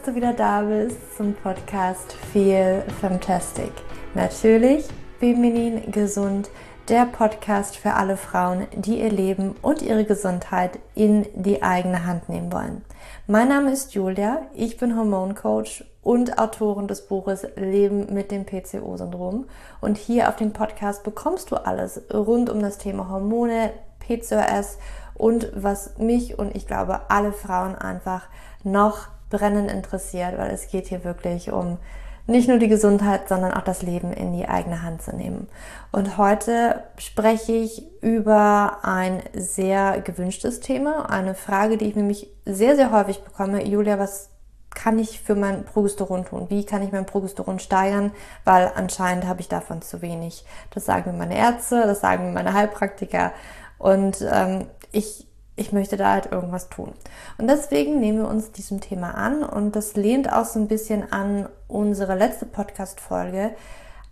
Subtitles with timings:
[0.00, 3.70] Dass du wieder da bist zum Podcast Feel Fantastic.
[4.14, 4.86] Natürlich
[5.18, 6.48] feminin gesund,
[6.88, 12.30] der Podcast für alle Frauen, die ihr Leben und ihre Gesundheit in die eigene Hand
[12.30, 12.82] nehmen wollen.
[13.26, 19.44] Mein Name ist Julia, ich bin Hormoncoach und Autorin des Buches Leben mit dem PCO-Syndrom.
[19.82, 24.78] Und hier auf dem Podcast bekommst du alles rund um das Thema Hormone, PCOS
[25.12, 28.28] und was mich und ich glaube alle Frauen einfach
[28.64, 31.78] noch brennend interessiert, weil es geht hier wirklich um
[32.26, 35.48] nicht nur die Gesundheit, sondern auch das Leben in die eigene Hand zu nehmen.
[35.90, 42.76] Und heute spreche ich über ein sehr gewünschtes Thema, eine Frage, die ich nämlich sehr,
[42.76, 43.66] sehr häufig bekomme.
[43.66, 44.30] Julia, was
[44.72, 46.46] kann ich für mein Progesteron tun?
[46.48, 48.12] Wie kann ich mein Progesteron steigern?
[48.44, 50.44] Weil anscheinend habe ich davon zu wenig.
[50.72, 53.32] Das sagen mir meine Ärzte, das sagen mir meine Heilpraktiker.
[53.78, 56.92] Und ähm, ich ich möchte da halt irgendwas tun.
[57.38, 61.12] Und deswegen nehmen wir uns diesem Thema an und das lehnt auch so ein bisschen
[61.12, 63.54] an unsere letzte Podcast-Folge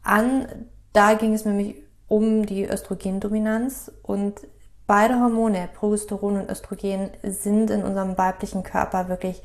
[0.03, 0.47] an.
[0.92, 1.77] Da ging es nämlich
[2.09, 4.41] um die Östrogendominanz und
[4.86, 9.42] beide Hormone, Progesteron und Östrogen, sind in unserem weiblichen Körper wirklich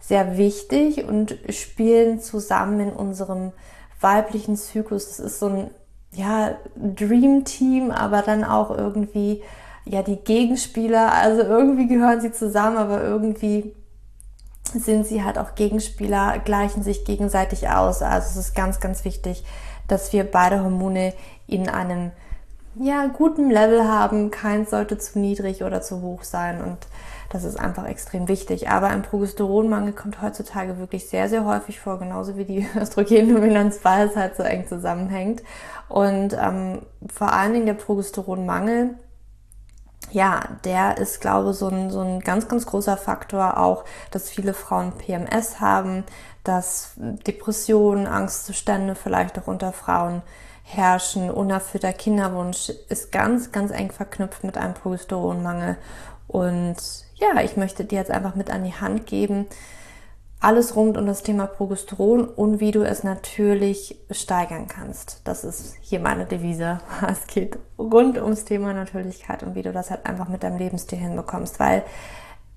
[0.00, 3.52] sehr wichtig und spielen zusammen in unserem
[4.00, 5.08] weiblichen Zyklus.
[5.08, 5.70] Das ist so ein
[6.12, 9.42] ja, Dream Team, aber dann auch irgendwie
[9.84, 13.74] ja die Gegenspieler, also irgendwie gehören sie zusammen, aber irgendwie
[14.72, 18.02] sind sie halt auch Gegenspieler, gleichen sich gegenseitig aus.
[18.02, 19.44] Also es ist ganz, ganz wichtig,
[19.88, 21.12] dass wir beide Hormone
[21.46, 22.12] in einem
[22.76, 24.30] ja, guten Level haben.
[24.30, 26.78] Keins sollte zu niedrig oder zu hoch sein und
[27.30, 28.68] das ist einfach extrem wichtig.
[28.68, 34.08] Aber ein Progesteronmangel kommt heutzutage wirklich sehr, sehr häufig vor, genauso wie die Östrogendominanz, weil
[34.08, 35.42] es halt so eng zusammenhängt.
[35.88, 36.82] Und ähm,
[37.12, 38.94] vor allen Dingen der Progesteronmangel
[40.12, 44.30] ja, der ist, glaube ich, so ein, so ein ganz, ganz großer Faktor auch, dass
[44.30, 46.04] viele Frauen PMS haben,
[46.44, 50.22] dass Depressionen, Angstzustände vielleicht auch unter Frauen
[50.62, 51.30] herrschen.
[51.30, 55.76] Unerfüllter Kinderwunsch ist ganz, ganz eng verknüpft mit einem Progesteronmangel.
[56.28, 56.76] Und
[57.16, 59.46] ja, ich möchte dir jetzt einfach mit an die Hand geben,
[60.40, 65.20] alles rund um das Thema Progesteron und wie du es natürlich steigern kannst.
[65.24, 66.80] Das ist hier meine Devise.
[67.06, 70.98] Es geht rund ums Thema Natürlichkeit und wie du das halt einfach mit deinem Lebensstil
[70.98, 71.84] hinbekommst, weil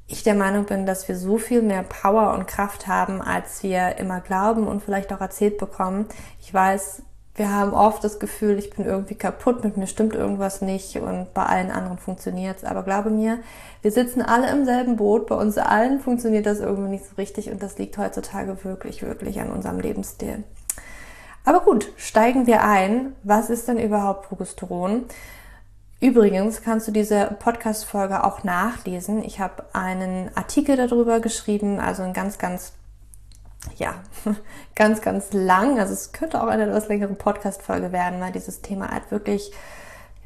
[0.07, 3.97] ich der Meinung bin, dass wir so viel mehr Power und Kraft haben, als wir
[3.97, 6.07] immer glauben und vielleicht auch erzählt bekommen.
[6.39, 7.03] Ich weiß,
[7.35, 11.33] wir haben oft das Gefühl, ich bin irgendwie kaputt, mit mir stimmt irgendwas nicht und
[11.33, 12.63] bei allen anderen funktioniert's.
[12.63, 13.39] Aber glaube mir,
[13.81, 17.49] wir sitzen alle im selben Boot, bei uns allen funktioniert das irgendwie nicht so richtig
[17.49, 20.43] und das liegt heutzutage wirklich, wirklich an unserem Lebensstil.
[21.43, 23.15] Aber gut, steigen wir ein.
[23.23, 25.05] Was ist denn überhaupt Progesteron?
[25.99, 29.23] Übrigens kannst du diese Podcast-Folge auch nachlesen.
[29.23, 32.73] Ich habe einen Artikel darüber geschrieben, also ein ganz, ganz
[33.77, 33.95] ja,
[34.75, 35.79] ganz, ganz lang.
[35.79, 39.51] Also es könnte auch eine etwas längere Podcast-Folge werden, weil dieses Thema halt wirklich,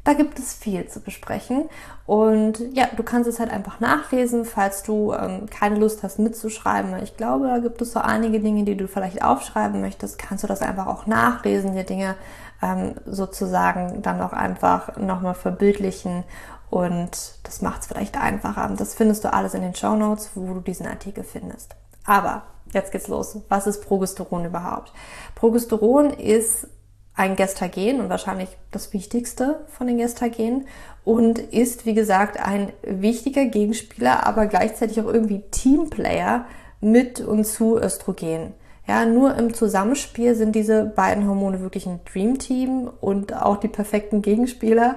[0.04, 1.68] da gibt es viel zu besprechen.
[2.06, 7.02] Und ja, du kannst es halt einfach nachlesen, falls du ähm, keine Lust hast mitzuschreiben.
[7.02, 10.48] Ich glaube, da gibt es so einige Dinge, die du vielleicht aufschreiben möchtest, kannst du
[10.48, 12.14] das einfach auch nachlesen, dir Dinge
[12.62, 16.24] ähm, sozusagen dann auch einfach nochmal verbildlichen
[16.70, 18.70] und das macht es vielleicht einfacher.
[18.76, 21.74] Das findest du alles in den Show Notes, wo du diesen Artikel findest.
[22.04, 23.38] Aber jetzt geht's los.
[23.48, 24.92] Was ist Progesteron überhaupt?
[25.34, 26.68] Progesteron ist
[27.14, 30.68] ein Gestagen und wahrscheinlich das wichtigste von den Gestagenen
[31.04, 36.44] und ist, wie gesagt, ein wichtiger Gegenspieler, aber gleichzeitig auch irgendwie Teamplayer
[36.80, 38.54] mit und zu Östrogen.
[38.86, 44.22] Ja, nur im Zusammenspiel sind diese beiden Hormone wirklich ein Dreamteam und auch die perfekten
[44.22, 44.96] Gegenspieler.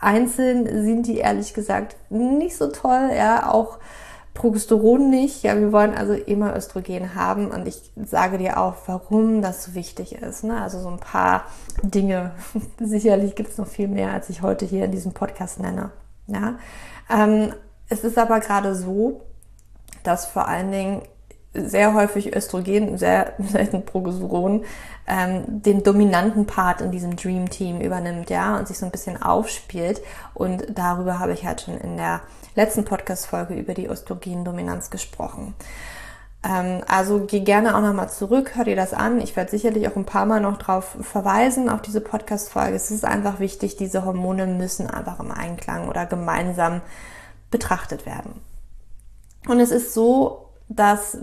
[0.00, 3.78] Einzeln sind die ehrlich gesagt nicht so toll, ja, auch
[4.34, 5.44] Progesteron nicht.
[5.44, 9.74] Ja, wir wollen also immer Östrogen haben und ich sage dir auch, warum das so
[9.74, 10.42] wichtig ist.
[10.42, 10.60] Ne?
[10.60, 11.44] Also so ein paar
[11.82, 12.32] Dinge.
[12.80, 15.90] Sicherlich gibt es noch viel mehr, als ich heute hier in diesem Podcast nenne.
[16.26, 16.58] Ja,
[17.08, 17.52] ähm,
[17.88, 19.22] es ist aber gerade so,
[20.02, 21.02] dass vor allen Dingen
[21.54, 24.64] sehr häufig Östrogen, sehr selten Progesteron,
[25.06, 29.20] ähm, den dominanten Part in diesem Dream Team übernimmt, ja, und sich so ein bisschen
[29.22, 30.02] aufspielt.
[30.34, 32.20] Und darüber habe ich halt schon in der
[32.54, 35.54] letzten Podcast-Folge über die Östrogendominanz gesprochen.
[36.44, 39.20] Ähm, also geh gerne auch nochmal zurück, hör dir das an.
[39.20, 42.76] Ich werde sicherlich auch ein paar Mal noch drauf verweisen, auf diese Podcast-Folge.
[42.76, 46.82] Es ist einfach wichtig, diese Hormone müssen einfach im Einklang oder gemeinsam
[47.50, 48.40] betrachtet werden.
[49.46, 51.18] Und es ist so, dass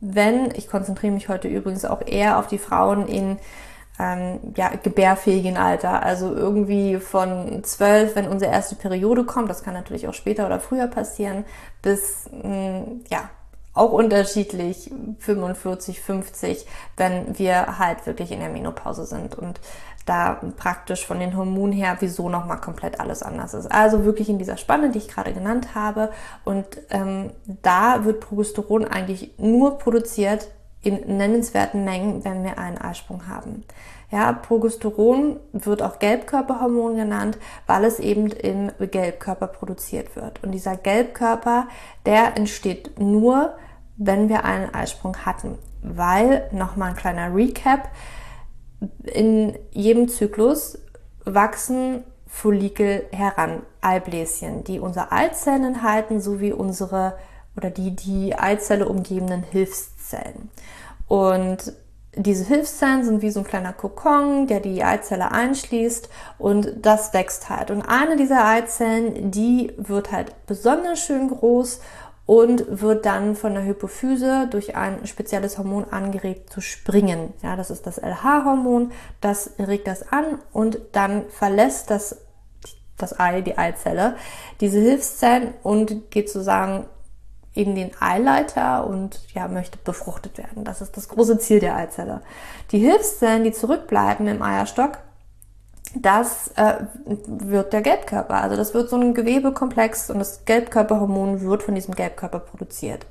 [0.00, 3.38] wenn, ich konzentriere mich heute übrigens auch eher auf die Frauen in
[3.98, 6.02] ähm, ja, gebärfähigen Alter.
[6.02, 10.60] Also irgendwie von zwölf, wenn unsere erste Periode kommt, das kann natürlich auch später oder
[10.60, 11.44] früher passieren,
[11.80, 13.30] bis mh, mm, ja,
[13.72, 16.66] auch unterschiedlich 45, 50,
[16.96, 19.60] wenn wir halt wirklich in der Menopause sind und
[20.04, 23.70] da praktisch von den Hormonen her wieso nochmal komplett alles anders ist.
[23.72, 26.10] Also wirklich in dieser Spanne, die ich gerade genannt habe.
[26.44, 27.30] Und ähm,
[27.62, 30.48] da wird Progesteron eigentlich nur produziert
[30.82, 33.64] in nennenswerten Mengen, wenn wir einen Eisprung haben.
[34.10, 40.44] Ja, Progesteron wird auch Gelbkörperhormon genannt, weil es eben im Gelbkörper produziert wird.
[40.44, 41.68] Und dieser Gelbkörper,
[42.04, 43.54] der entsteht nur,
[43.96, 45.58] wenn wir einen Eisprung hatten.
[45.82, 47.88] Weil, nochmal ein kleiner Recap,
[49.04, 50.78] in jedem Zyklus
[51.24, 57.16] wachsen Follikel heran, Eibläschen, die unsere Eizellen enthalten, sowie unsere
[57.56, 60.50] oder die die Eizelle umgebenden Hilfszellen.
[61.06, 61.72] Und
[62.16, 66.08] diese Hilfszellen sind wie so ein kleiner Kokon, der die Eizelle einschließt
[66.38, 67.70] und das wächst halt.
[67.70, 71.80] Und eine dieser Eizellen, die wird halt besonders schön groß
[72.26, 77.34] und wird dann von der Hypophyse durch ein spezielles Hormon angeregt zu springen.
[77.42, 82.16] Ja, das ist das LH-Hormon, das regt das an und dann verlässt das,
[82.96, 84.16] das Ei, die Eizelle,
[84.60, 86.86] diese Hilfszellen und geht sozusagen
[87.52, 90.64] in den Eileiter und ja, möchte befruchtet werden.
[90.64, 92.22] Das ist das große Ziel der Eizelle.
[92.72, 94.98] Die Hilfszellen, die zurückbleiben im Eierstock,
[95.96, 96.74] das äh,
[97.26, 98.42] wird der Gelbkörper.
[98.42, 103.06] Also das wird so ein Gewebekomplex und das Gelbkörperhormon wird von diesem Gelbkörper produziert.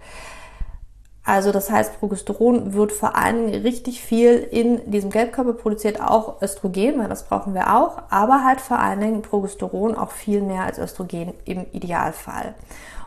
[1.25, 6.99] Also das heißt, Progesteron wird vor allem richtig viel in diesem Gelbkörper produziert, auch Östrogen,
[6.99, 10.79] weil das brauchen wir auch, aber halt vor allen Dingen Progesteron auch viel mehr als
[10.79, 12.55] Östrogen im Idealfall.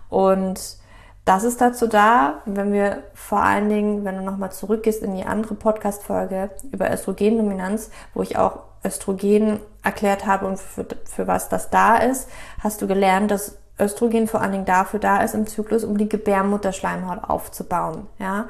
[0.08, 0.78] Und
[1.26, 5.24] das ist dazu da, wenn wir vor allen Dingen, wenn du nochmal zurückgehst in die
[5.24, 11.70] andere Podcast-Folge über Östrogendominanz, wo ich auch Östrogen erklärt habe und für, für was das
[11.70, 12.28] da ist,
[12.62, 16.08] hast du gelernt, dass Östrogen vor allen Dingen dafür da ist im Zyklus, um die
[16.08, 18.48] Gebärmutterschleimhaut aufzubauen, ja.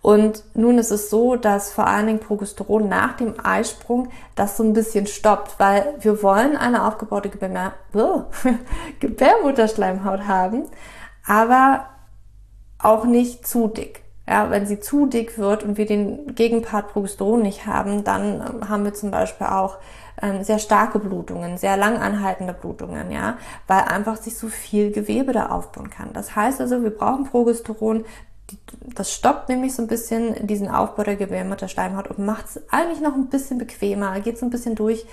[0.00, 4.62] Und nun ist es so, dass vor allen Dingen Progesteron nach dem Eisprung das so
[4.62, 7.72] ein bisschen stoppt, weil wir wollen eine aufgebaute Gebär
[9.00, 10.66] Gebärmutterschleimhaut haben,
[11.26, 11.86] aber
[12.78, 14.04] auch nicht zu dick.
[14.28, 18.68] Ja, wenn sie zu dick wird und wir den Gegenpart Progesteron nicht haben, dann ähm,
[18.68, 19.78] haben wir zum Beispiel auch
[20.20, 25.32] ähm, sehr starke Blutungen, sehr lang anhaltende Blutungen, ja, weil einfach sich so viel Gewebe
[25.32, 26.12] da aufbauen kann.
[26.12, 28.04] Das heißt also, wir brauchen Progesteron,
[28.94, 33.14] das stoppt nämlich so ein bisschen diesen Aufbau der Gebärmutterschleimhaut und macht es eigentlich noch
[33.14, 35.06] ein bisschen bequemer, geht so ein bisschen durch.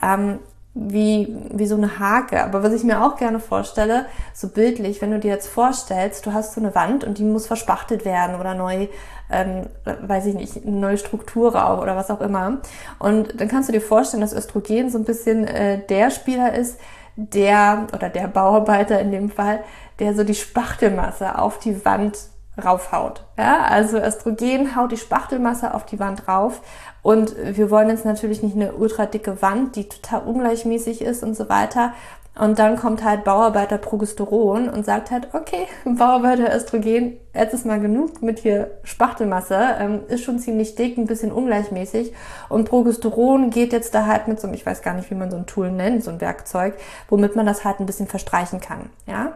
[0.00, 0.38] Ähm,
[0.74, 2.42] wie, wie so eine Hake.
[2.44, 6.32] Aber was ich mir auch gerne vorstelle, so bildlich, wenn du dir jetzt vorstellst, du
[6.32, 8.86] hast so eine Wand und die muss verspachtelt werden oder neu,
[9.30, 12.58] ähm, weiß ich nicht, eine neue Struktur rauf oder was auch immer.
[12.98, 16.78] Und dann kannst du dir vorstellen, dass Östrogen so ein bisschen äh, der Spieler ist,
[17.16, 19.60] der, oder der Bauarbeiter in dem Fall,
[19.98, 22.18] der so die Spachtelmasse auf die Wand
[22.62, 23.24] raufhaut.
[23.38, 26.60] Ja, also Östrogen haut die Spachtelmasse auf die Wand rauf
[27.02, 31.34] und wir wollen jetzt natürlich nicht eine ultra dicke Wand, die total ungleichmäßig ist und
[31.34, 31.92] so weiter.
[32.38, 37.80] Und dann kommt halt Bauarbeiter Progesteron und sagt halt, okay, Bauarbeiter Östrogen, jetzt ist mal
[37.80, 42.12] genug mit hier Spachtelmasse, ähm, ist schon ziemlich dick, ein bisschen ungleichmäßig.
[42.48, 45.30] Und Progesteron geht jetzt da halt mit so einem, ich weiß gar nicht, wie man
[45.30, 46.74] so ein Tool nennt, so ein Werkzeug,
[47.08, 49.34] womit man das halt ein bisschen verstreichen kann, ja.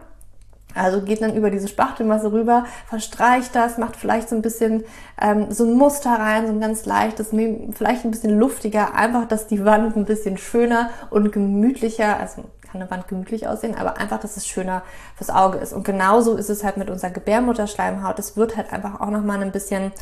[0.75, 4.83] Also geht dann über diese Spachtelmasse rüber, verstreicht das, macht vielleicht so ein bisschen
[5.21, 9.47] ähm, so ein Muster rein, so ein ganz leichtes, vielleicht ein bisschen luftiger, einfach, dass
[9.47, 12.43] die Wand ein bisschen schöner und gemütlicher, also
[12.75, 14.83] kann eine Wand gemütlich aussehen, aber einfach, dass es schöner
[15.15, 15.73] fürs Auge ist.
[15.73, 18.19] Und genauso ist es halt mit unserer Gebärmutterschleimhaut.
[18.19, 19.93] Es wird halt einfach auch nochmal ein bisschen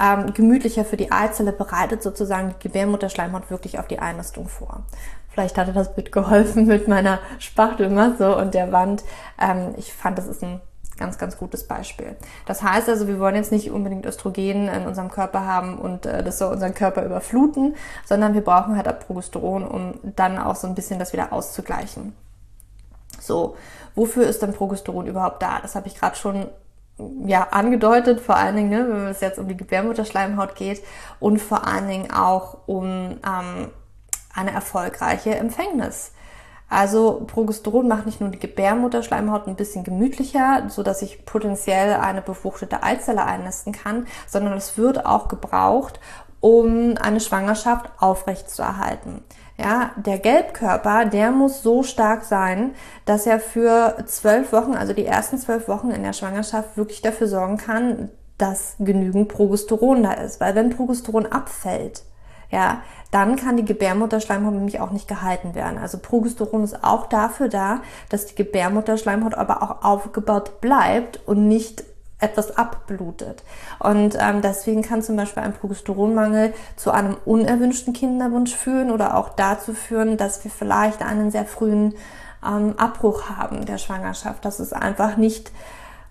[0.00, 4.82] ähm, gemütlicher für die Eizelle, bereitet sozusagen die Gebärmutterschleimhaut wirklich auf die Einnistung vor.
[5.38, 9.04] Vielleicht hatte das Bild geholfen mit meiner Spachtelmasse und der Wand.
[9.40, 10.60] Ähm, ich fand, das ist ein
[10.96, 12.16] ganz, ganz gutes Beispiel.
[12.44, 16.24] Das heißt also, wir wollen jetzt nicht unbedingt Östrogen in unserem Körper haben und äh,
[16.24, 20.66] das soll unseren Körper überfluten, sondern wir brauchen halt auch Progesteron, um dann auch so
[20.66, 22.16] ein bisschen das wieder auszugleichen.
[23.20, 23.54] So,
[23.94, 25.60] wofür ist denn Progesteron überhaupt da?
[25.62, 26.48] Das habe ich gerade schon
[27.26, 30.82] ja, angedeutet, vor allen Dingen, ne, wenn es jetzt um die Gebärmutterschleimhaut geht
[31.20, 33.68] und vor allen Dingen auch um ähm,
[34.38, 36.12] eine erfolgreiche Empfängnis.
[36.70, 42.20] Also Progesteron macht nicht nur die Gebärmutterschleimhaut ein bisschen gemütlicher, so dass ich potenziell eine
[42.20, 45.98] befruchtete Eizelle einnisten kann, sondern es wird auch gebraucht,
[46.40, 49.22] um eine Schwangerschaft aufrechtzuerhalten.
[49.56, 52.74] Ja, der Gelbkörper, der muss so stark sein,
[53.06, 57.26] dass er für zwölf Wochen, also die ersten zwölf Wochen in der Schwangerschaft, wirklich dafür
[57.26, 60.40] sorgen kann, dass genügend Progesteron da ist.
[60.40, 62.04] Weil wenn Progesteron abfällt,
[62.50, 65.78] ja, dann kann die Gebärmutterschleimhaut nämlich auch nicht gehalten werden.
[65.78, 71.84] Also Progesteron ist auch dafür da, dass die Gebärmutterschleimhaut aber auch aufgebaut bleibt und nicht
[72.20, 73.44] etwas abblutet.
[73.78, 79.30] Und ähm, deswegen kann zum Beispiel ein Progesteronmangel zu einem unerwünschten Kinderwunsch führen oder auch
[79.30, 81.94] dazu führen, dass wir vielleicht einen sehr frühen
[82.44, 85.52] ähm, Abbruch haben der Schwangerschaft, dass es einfach nicht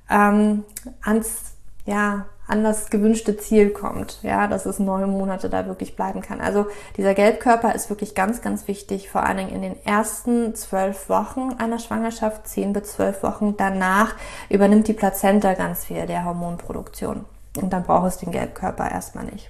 [0.10, 0.64] ähm,
[1.04, 1.54] ans,
[1.86, 6.40] ja, an das gewünschte Ziel kommt, ja, dass es neun Monate da wirklich bleiben kann.
[6.40, 11.10] Also dieser Gelbkörper ist wirklich ganz, ganz wichtig, vor allen Dingen in den ersten zwölf
[11.10, 13.56] Wochen einer Schwangerschaft, zehn bis zwölf Wochen.
[13.58, 14.16] Danach
[14.50, 17.26] übernimmt die Plazenta ganz viel der Hormonproduktion
[17.58, 19.50] und dann braucht es den Gelbkörper erstmal nicht.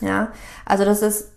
[0.00, 0.28] Ja,
[0.66, 1.30] also das ist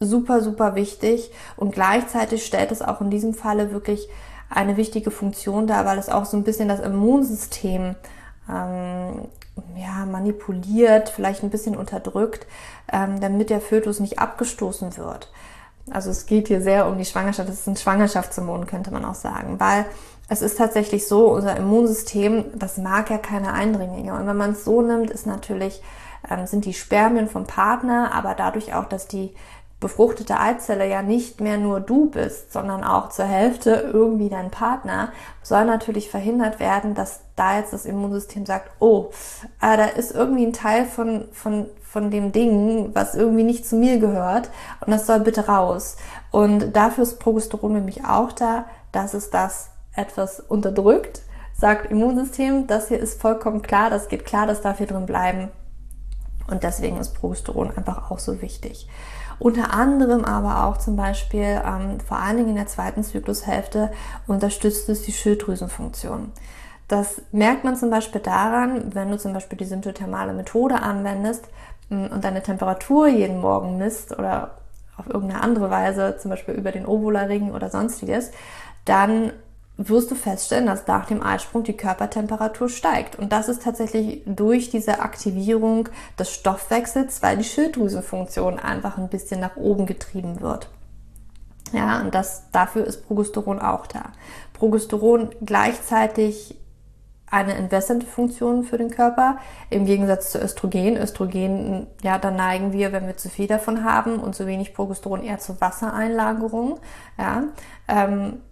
[0.00, 4.08] super, super wichtig und gleichzeitig stellt es auch in diesem Falle wirklich
[4.50, 7.94] eine wichtige Funktion dar, weil es auch so ein bisschen das Immunsystem
[8.50, 9.28] ähm,
[9.76, 12.46] ja, manipuliert, vielleicht ein bisschen unterdrückt,
[12.92, 15.30] ähm, damit der Fötus nicht abgestoßen wird.
[15.90, 19.14] Also es geht hier sehr um die Schwangerschaft, das ist ein Schwangerschaftshormon, könnte man auch
[19.14, 19.84] sagen, weil
[20.28, 24.14] es ist tatsächlich so, unser Immunsystem, das mag ja keine Eindringlinge.
[24.14, 25.82] Und wenn man es so nimmt, ist natürlich,
[26.30, 29.34] ähm, sind die Spermien vom Partner, aber dadurch auch, dass die
[29.82, 35.12] befruchtete Eizelle ja nicht mehr nur du bist, sondern auch zur Hälfte irgendwie dein Partner,
[35.42, 39.10] soll natürlich verhindert werden, dass da jetzt das Immunsystem sagt, oh,
[39.60, 43.76] äh, da ist irgendwie ein Teil von, von, von dem Ding, was irgendwie nicht zu
[43.76, 44.48] mir gehört
[44.80, 45.96] und das soll bitte raus.
[46.30, 51.22] Und dafür ist Progesteron nämlich auch da, dass es das etwas unterdrückt,
[51.52, 55.50] sagt Immunsystem, das hier ist vollkommen klar, das geht klar, das darf hier drin bleiben.
[56.48, 58.88] Und deswegen ist Progesteron einfach auch so wichtig.
[59.42, 63.90] Unter anderem aber auch zum Beispiel, ähm, vor allen Dingen in der zweiten Zyklushälfte,
[64.28, 66.30] unterstützt es die Schilddrüsenfunktion.
[66.86, 71.48] Das merkt man zum Beispiel daran, wenn du zum Beispiel die symptothermale Methode anwendest
[71.88, 74.58] mm, und deine Temperatur jeden Morgen misst oder
[74.96, 78.30] auf irgendeine andere Weise, zum Beispiel über den Ovula-Ring oder sonstiges,
[78.84, 79.32] dann
[79.76, 83.16] wirst du feststellen, dass nach dem Eisprung die Körpertemperatur steigt.
[83.16, 85.88] Und das ist tatsächlich durch diese Aktivierung
[86.18, 90.68] des Stoffwechsels, weil die Schilddrüsenfunktion einfach ein bisschen nach oben getrieben wird.
[91.72, 94.12] Ja, und das, dafür ist Progesteron auch da.
[94.52, 96.58] Progesteron gleichzeitig
[97.30, 99.38] eine entwässernde Funktion für den Körper,
[99.70, 100.98] im Gegensatz zu Östrogen.
[100.98, 105.22] Östrogen, ja, da neigen wir, wenn wir zu viel davon haben und zu wenig Progesteron,
[105.22, 106.78] eher zur Wassereinlagerung.
[107.16, 107.44] Ja,
[107.88, 108.42] ähm,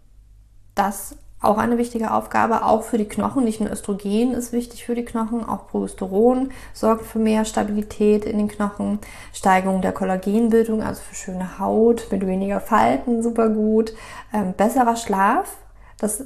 [0.81, 3.45] das auch eine wichtige Aufgabe, auch für die Knochen.
[3.45, 8.37] Nicht nur Östrogen ist wichtig für die Knochen, auch Progesteron sorgt für mehr Stabilität in
[8.37, 8.99] den Knochen,
[9.33, 13.95] Steigerung der Kollagenbildung, also für schöne Haut, mit weniger Falten, super gut,
[14.35, 15.57] ähm, besserer Schlaf.
[15.99, 16.25] Das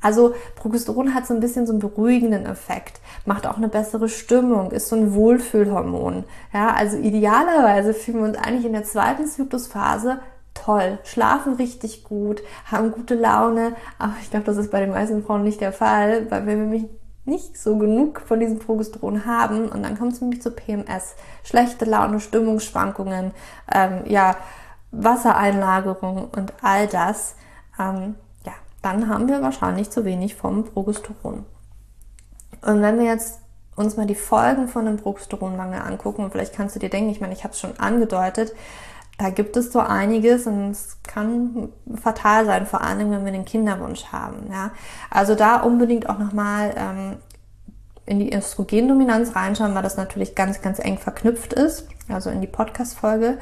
[0.00, 4.70] also Progesteron hat so ein bisschen so einen beruhigenden Effekt, macht auch eine bessere Stimmung,
[4.70, 6.22] ist so ein Wohlfühlhormon.
[6.52, 10.20] Ja, also idealerweise fühlen wir uns eigentlich in der zweiten Zyklusphase
[10.64, 13.76] toll, schlafen richtig gut, haben gute Laune.
[13.98, 16.84] Aber ich glaube, das ist bei den meisten Frauen nicht der Fall, weil wir nämlich
[17.28, 21.84] nicht so genug von diesem Progesteron haben und dann kommt es nämlich zu PMS, schlechte
[21.84, 23.32] Laune, Stimmungsschwankungen,
[23.72, 24.36] ähm, ja,
[24.90, 27.36] Wassereinlagerung und all das.
[27.78, 28.14] Ähm,
[28.46, 31.44] ja, dann haben wir wahrscheinlich zu wenig vom Progesteron.
[32.62, 33.40] Und wenn wir jetzt
[33.76, 37.32] uns mal die Folgen von einem Progesteronmangel angucken, vielleicht kannst du dir denken, ich meine,
[37.32, 38.52] ich habe es schon angedeutet,
[39.18, 41.70] da gibt es so einiges und es kann
[42.00, 44.48] fatal sein, vor allem wenn wir den Kinderwunsch haben.
[44.50, 44.70] Ja?
[45.10, 47.16] Also da unbedingt auch nochmal ähm,
[48.06, 52.46] in die Östrogendominanz reinschauen, weil das natürlich ganz, ganz eng verknüpft ist, also in die
[52.46, 53.38] Podcast-Folge.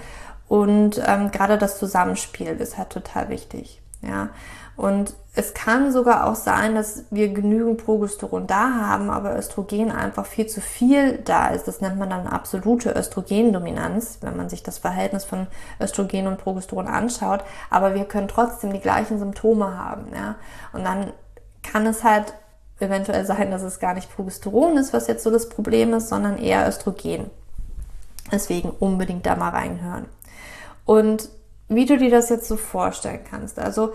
[0.49, 3.83] Und ähm, gerade das Zusammenspiel ist halt total wichtig.
[4.00, 4.30] Ja,
[4.76, 10.25] und es kann sogar auch sein, dass wir genügend Progesteron da haben, aber Östrogen einfach
[10.26, 11.68] viel zu viel da ist.
[11.68, 15.47] Das nennt man dann absolute Östrogendominanz, wenn man sich das Verhältnis von
[15.80, 17.40] Östrogen und Progesteron anschaut.
[17.68, 20.06] Aber wir können trotzdem die gleichen Symptome haben.
[20.14, 20.37] Ja?
[20.73, 21.12] Und dann
[21.62, 22.33] kann es halt
[22.78, 26.38] eventuell sein, dass es gar nicht Progesteron ist, was jetzt so das Problem ist, sondern
[26.38, 27.30] eher Östrogen.
[28.33, 30.06] Deswegen unbedingt da mal reinhören.
[30.85, 31.28] Und
[31.68, 33.59] wie du dir das jetzt so vorstellen kannst.
[33.59, 33.92] Also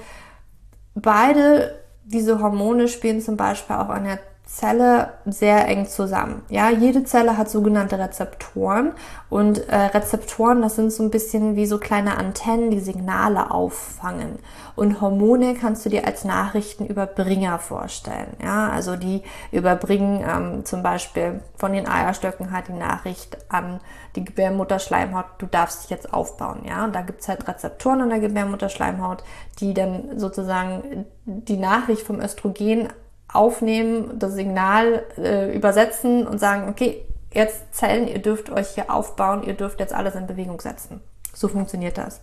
[0.95, 4.19] beide diese Hormone spielen zum Beispiel auch an der
[4.51, 6.43] Zelle sehr eng zusammen.
[6.49, 8.91] Ja, jede Zelle hat sogenannte Rezeptoren
[9.29, 14.39] und äh, Rezeptoren, das sind so ein bisschen wie so kleine Antennen, die Signale auffangen.
[14.75, 18.35] Und Hormone kannst du dir als Nachrichtenüberbringer vorstellen.
[18.43, 23.79] Ja, also die überbringen ähm, zum Beispiel von den Eierstöcken halt die Nachricht an
[24.17, 26.63] die Gebärmutterschleimhaut, du darfst dich jetzt aufbauen.
[26.67, 29.23] Ja, und da gibt's halt Rezeptoren an der Gebärmutterschleimhaut,
[29.61, 32.89] die dann sozusagen die Nachricht vom Östrogen
[33.33, 39.43] aufnehmen, das Signal äh, übersetzen und sagen, okay, jetzt Zellen, ihr dürft euch hier aufbauen,
[39.43, 41.01] ihr dürft jetzt alles in Bewegung setzen.
[41.33, 42.21] So funktioniert das.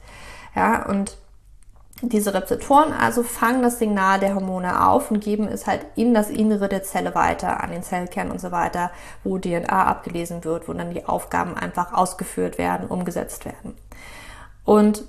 [0.54, 1.16] Ja, und
[2.02, 6.30] diese Rezeptoren also fangen das Signal der Hormone auf und geben es halt in das
[6.30, 8.90] Innere der Zelle weiter, an den Zellkern und so weiter,
[9.24, 13.76] wo DNA abgelesen wird, wo dann die Aufgaben einfach ausgeführt werden, umgesetzt werden.
[14.64, 15.04] Und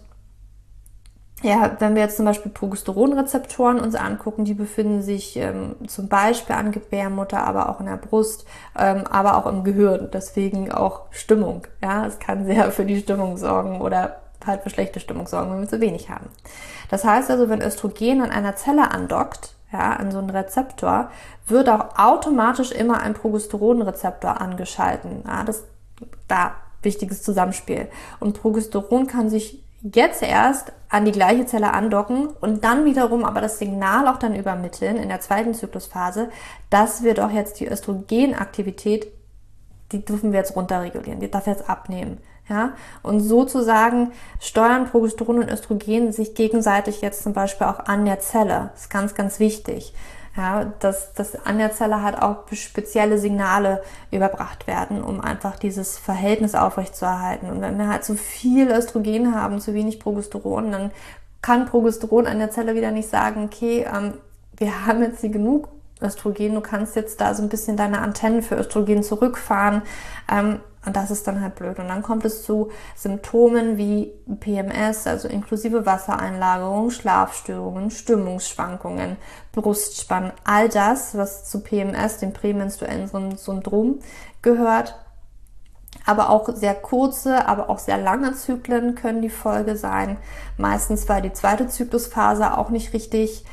[1.41, 6.55] ja, wenn wir jetzt zum Beispiel Progesteronrezeptoren uns angucken, die befinden sich ähm, zum Beispiel
[6.55, 8.45] an Gebärmutter, aber auch in der Brust,
[8.77, 10.09] ähm, aber auch im Gehirn.
[10.11, 11.65] Deswegen auch Stimmung.
[11.81, 15.61] Ja, es kann sehr für die Stimmung sorgen oder halt für schlechte Stimmung sorgen, wenn
[15.61, 16.27] wir zu wenig haben.
[16.89, 21.09] Das heißt also, wenn Östrogen an einer Zelle andockt, ja, an so einen Rezeptor,
[21.47, 25.23] wird auch automatisch immer ein Progesteronrezeptor angeschalten.
[25.25, 25.63] Ja, das
[26.27, 27.87] da wichtiges Zusammenspiel.
[28.19, 33.41] Und Progesteron kann sich jetzt erst an die gleiche Zelle andocken und dann wiederum aber
[33.41, 36.29] das Signal auch dann übermitteln in der zweiten Zyklusphase,
[36.69, 39.07] dass wir doch jetzt die Östrogenaktivität,
[39.91, 42.17] die dürfen wir jetzt runterregulieren, die darf jetzt abnehmen.
[42.49, 48.19] Ja, und sozusagen steuern Progesteron und Östrogen sich gegenseitig jetzt zum Beispiel auch an der
[48.21, 48.71] Zelle.
[48.73, 49.93] Das ist ganz, ganz wichtig.
[50.39, 55.97] Ja, dass, dass an der Zelle halt auch spezielle Signale überbracht werden, um einfach dieses
[55.97, 57.49] Verhältnis aufrechtzuerhalten.
[57.49, 60.91] Und wenn wir halt zu viel Östrogen haben, zu wenig Progesteron, dann
[61.41, 64.13] kann Progesteron an der Zelle wieder nicht sagen, okay, ähm,
[64.55, 65.67] wir haben jetzt hier genug
[66.01, 69.81] Östrogen, du kannst jetzt da so ein bisschen deine Antennen für Östrogen zurückfahren.
[70.31, 71.77] Ähm, und das ist dann halt blöd.
[71.79, 79.17] Und dann kommt es zu Symptomen wie PMS, also inklusive Wassereinlagerung, Schlafstörungen, Stimmungsschwankungen,
[79.51, 83.99] Brustspannen, all das, was zu PMS, dem prämenstruellen Syndrom,
[84.41, 84.95] gehört.
[86.05, 90.17] Aber auch sehr kurze, aber auch sehr lange Zyklen können die Folge sein.
[90.57, 93.43] Meistens war die zweite Zyklusphase auch nicht richtig.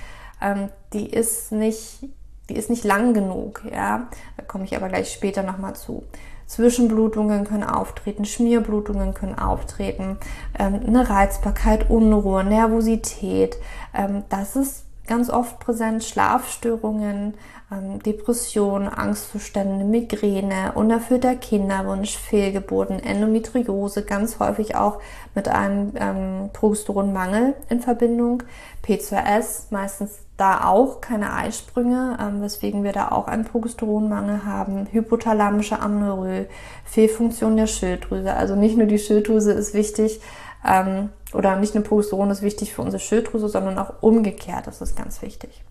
[0.40, 2.04] Ähm, die ist nicht,
[2.48, 4.08] die ist nicht lang genug, ja.
[4.36, 6.04] Da komme ich aber gleich später nochmal zu.
[6.46, 10.18] Zwischenblutungen können auftreten, Schmierblutungen können auftreten,
[10.58, 13.56] ähm, eine Reizbarkeit, Unruhe, Nervosität.
[13.94, 17.34] Ähm, das ist ganz oft präsent, Schlafstörungen,
[17.72, 25.00] ähm, Depressionen, Angstzustände, Migräne, unerfüllter Kinderwunsch, Fehlgeburten, Endometriose, ganz häufig auch
[25.34, 28.42] mit einem ähm, Progesteronmangel in Verbindung,
[28.84, 35.80] P2S, meistens da auch keine Eisprünge, ähm, weswegen wir da auch einen Progesteronmangel haben, hypothalamische
[35.80, 36.44] Amnorö,
[36.84, 38.34] Fehlfunktion der Schilddrüse.
[38.34, 40.20] Also nicht nur die Schilddrüse ist wichtig
[40.66, 44.96] ähm, oder nicht nur Progesteron ist wichtig für unsere Schilddrüse, sondern auch umgekehrt das ist
[44.96, 45.64] ganz wichtig.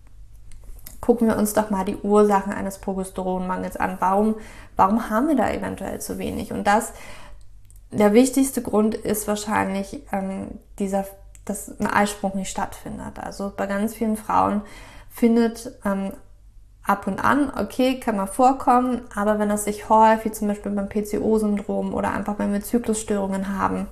[1.00, 3.96] Gucken wir uns doch mal die Ursachen eines Progesteronmangels an.
[4.00, 4.36] Warum,
[4.76, 6.52] warum haben wir da eventuell zu wenig?
[6.52, 6.92] Und das,
[7.92, 11.04] der wichtigste Grund ist wahrscheinlich ähm, dieser
[11.46, 13.18] dass ein Eisprung nicht stattfindet.
[13.18, 14.60] Also bei ganz vielen Frauen
[15.08, 16.12] findet ähm,
[16.82, 20.88] ab und an, okay, kann mal vorkommen, aber wenn es sich häufig, zum Beispiel beim
[20.88, 23.86] PCO-Syndrom oder einfach wenn wir Zyklusstörungen haben,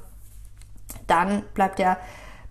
[1.07, 1.99] dann bleibt der,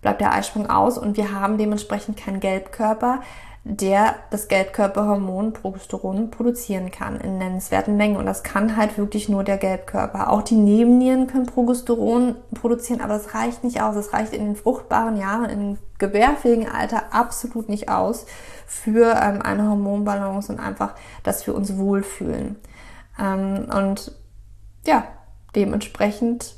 [0.02, 3.20] bleibt der Eisprung aus und wir haben dementsprechend keinen Gelbkörper,
[3.66, 8.16] der das Gelbkörperhormon Progesteron produzieren kann in nennenswerten Mengen.
[8.16, 10.30] Und das kann halt wirklich nur der Gelbkörper.
[10.30, 13.96] Auch die Nebennieren können Progesteron produzieren, aber das reicht nicht aus.
[13.96, 18.26] Es reicht in den fruchtbaren Jahren, im gebärfähigen Alter absolut nicht aus
[18.66, 22.56] für ähm, eine Hormonbalance und einfach, dass wir uns wohlfühlen.
[23.18, 24.12] Ähm, und
[24.86, 25.04] ja,
[25.56, 26.56] dementsprechend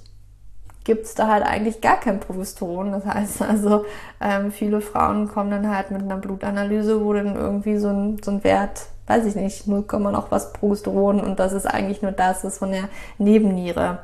[0.87, 2.93] gibt es da halt eigentlich gar kein Progesteron.
[2.93, 3.85] Das heißt also,
[4.21, 8.31] ähm, viele Frauen kommen dann halt mit einer Blutanalyse, wo dann irgendwie so ein, so
[8.31, 12.45] ein Wert, weiß ich nicht, 0, noch was Progesteron und das ist eigentlich nur das,
[12.45, 13.99] was von der Nebenniere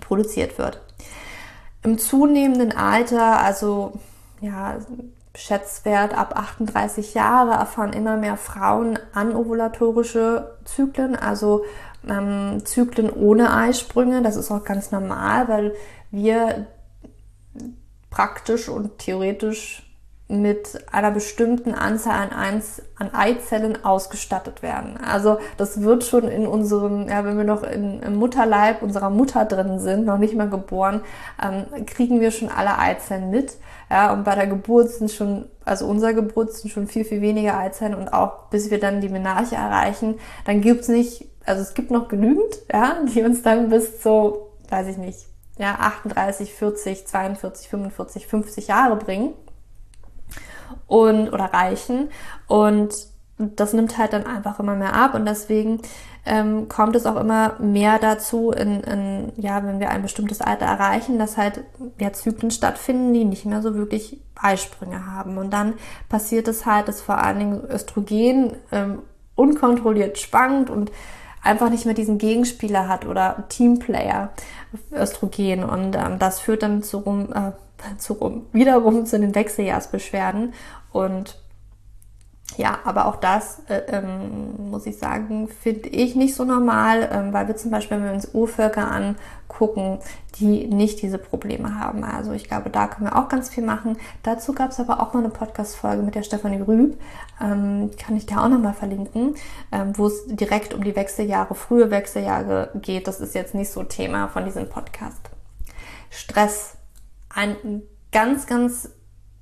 [0.00, 0.80] produziert wird.
[1.82, 3.92] Im zunehmenden Alter, also
[4.40, 4.76] ja,
[5.34, 11.64] Schätzwert ab 38 Jahre erfahren immer mehr Frauen anovulatorische Zyklen, also
[12.08, 14.22] ähm, Zyklen ohne Eisprünge.
[14.22, 15.74] Das ist auch ganz normal, weil
[16.10, 16.66] wir
[18.10, 19.86] praktisch und theoretisch
[20.28, 24.96] mit einer bestimmten Anzahl an, Eins, an Eizellen ausgestattet werden.
[24.96, 29.44] Also das wird schon in unserem, ja, wenn wir noch in, im Mutterleib unserer Mutter
[29.44, 31.02] drin sind, noch nicht mal geboren,
[31.40, 33.56] ähm, kriegen wir schon alle Eizellen mit.
[33.88, 37.56] Ja, und bei der Geburt sind schon, also unserer Geburt sind schon viel, viel weniger
[37.56, 41.90] Eizellen und auch bis wir dann die Menarche erreichen, dann gibt's nicht also es gibt
[41.90, 45.26] noch genügend, ja, die uns dann bis zu, weiß ich nicht,
[45.58, 49.32] ja, 38, 40, 42, 45, 50 Jahre bringen
[50.86, 52.10] und oder reichen
[52.46, 52.94] und
[53.38, 55.80] das nimmt halt dann einfach immer mehr ab und deswegen
[56.24, 60.66] ähm, kommt es auch immer mehr dazu, in, in, ja, wenn wir ein bestimmtes Alter
[60.66, 61.62] erreichen, dass halt
[62.00, 65.38] ja, Zyklen stattfinden, die nicht mehr so wirklich Eisprünge haben.
[65.38, 65.74] Und dann
[66.08, 69.02] passiert es halt, dass vor allen Dingen Östrogen ähm,
[69.36, 70.90] unkontrolliert schwankt und
[71.46, 74.30] einfach nicht mehr diesen Gegenspieler hat oder Teamplayer
[74.92, 76.98] Östrogen und ähm, das führt dann zu,
[77.32, 77.52] äh,
[77.98, 80.52] zu, wiederum zu den Wechseljahrsbeschwerden
[80.92, 81.38] und
[82.56, 87.32] ja, aber auch das, äh, ähm, muss ich sagen, finde ich nicht so normal, ähm,
[87.32, 89.98] weil wir zum Beispiel, wenn wir uns Urvölker angucken,
[90.38, 92.04] die nicht diese Probleme haben.
[92.04, 93.98] Also ich glaube, da können wir auch ganz viel machen.
[94.22, 96.96] Dazu gab es aber auch mal eine Podcast-Folge mit der Stefanie Rüb,
[97.40, 99.34] ähm, kann ich da auch nochmal verlinken,
[99.72, 103.06] ähm, wo es direkt um die Wechseljahre, frühe Wechseljahre geht.
[103.06, 105.30] Das ist jetzt nicht so Thema von diesem Podcast.
[106.10, 106.76] Stress,
[107.28, 108.90] ein ganz, ganz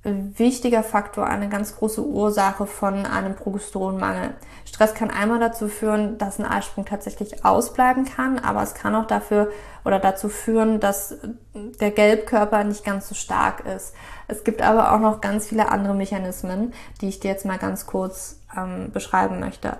[0.05, 4.35] wichtiger Faktor, eine ganz große Ursache von einem Progesteronmangel.
[4.63, 9.07] Stress kann einmal dazu führen, dass ein Eisprung tatsächlich ausbleiben kann, aber es kann auch
[9.07, 9.51] dafür
[9.83, 11.17] oder dazu führen, dass
[11.53, 13.95] der Gelbkörper nicht ganz so stark ist.
[14.27, 17.85] Es gibt aber auch noch ganz viele andere Mechanismen, die ich dir jetzt mal ganz
[17.85, 19.77] kurz ähm, beschreiben möchte.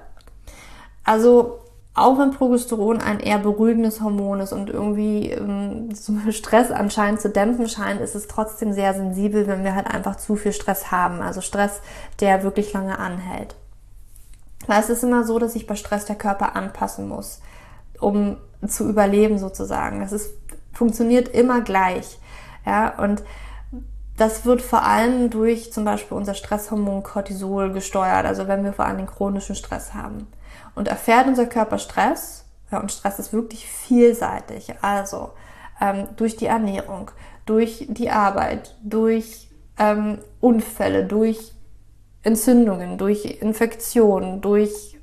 [1.04, 1.60] Also
[1.96, 5.90] auch wenn Progesteron ein eher beruhigendes Hormon ist und irgendwie ähm,
[6.32, 10.36] Stress anscheinend zu dämpfen scheint, ist es trotzdem sehr sensibel, wenn wir halt einfach zu
[10.36, 11.22] viel Stress haben.
[11.22, 11.80] Also Stress,
[12.20, 13.56] der wirklich lange anhält.
[14.68, 17.40] Weil es ist immer so, dass sich bei Stress der Körper anpassen muss,
[18.00, 20.02] um zu überleben sozusagen.
[20.02, 20.34] Das ist,
[20.74, 22.20] funktioniert immer gleich.
[22.66, 23.24] Ja, und
[24.18, 28.86] das wird vor allem durch zum Beispiel unser Stresshormon Cortisol gesteuert, also wenn wir vor
[28.86, 30.28] allem den chronischen Stress haben.
[30.74, 35.32] Und erfährt unser Körper Stress, ja, und Stress ist wirklich vielseitig, also
[35.82, 37.12] ähm, durch die Ernährung,
[37.46, 41.54] durch die Arbeit, durch ähm, Unfälle, durch
[42.24, 44.98] Entzündungen, durch Infektionen, durch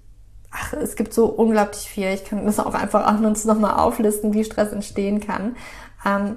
[0.50, 2.08] ach, es gibt so unglaublich viel.
[2.08, 5.56] Ich kann das auch einfach an uns nochmal auflisten, wie Stress entstehen kann.
[6.04, 6.36] Ähm,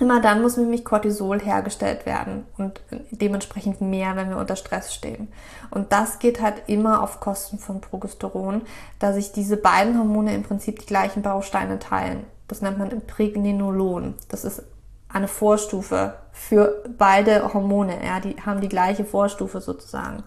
[0.00, 2.80] Immer dann muss nämlich Cortisol hergestellt werden und
[3.10, 5.28] dementsprechend mehr, wenn wir unter Stress stehen.
[5.70, 8.62] Und das geht halt immer auf Kosten von Progesteron,
[9.00, 12.24] da sich diese beiden Hormone im Prinzip die gleichen Bausteine teilen.
[12.46, 14.14] Das nennt man Pregnenolon.
[14.28, 14.62] Das ist
[15.08, 18.04] eine Vorstufe für beide Hormone.
[18.04, 20.22] Ja, die haben die gleiche Vorstufe sozusagen.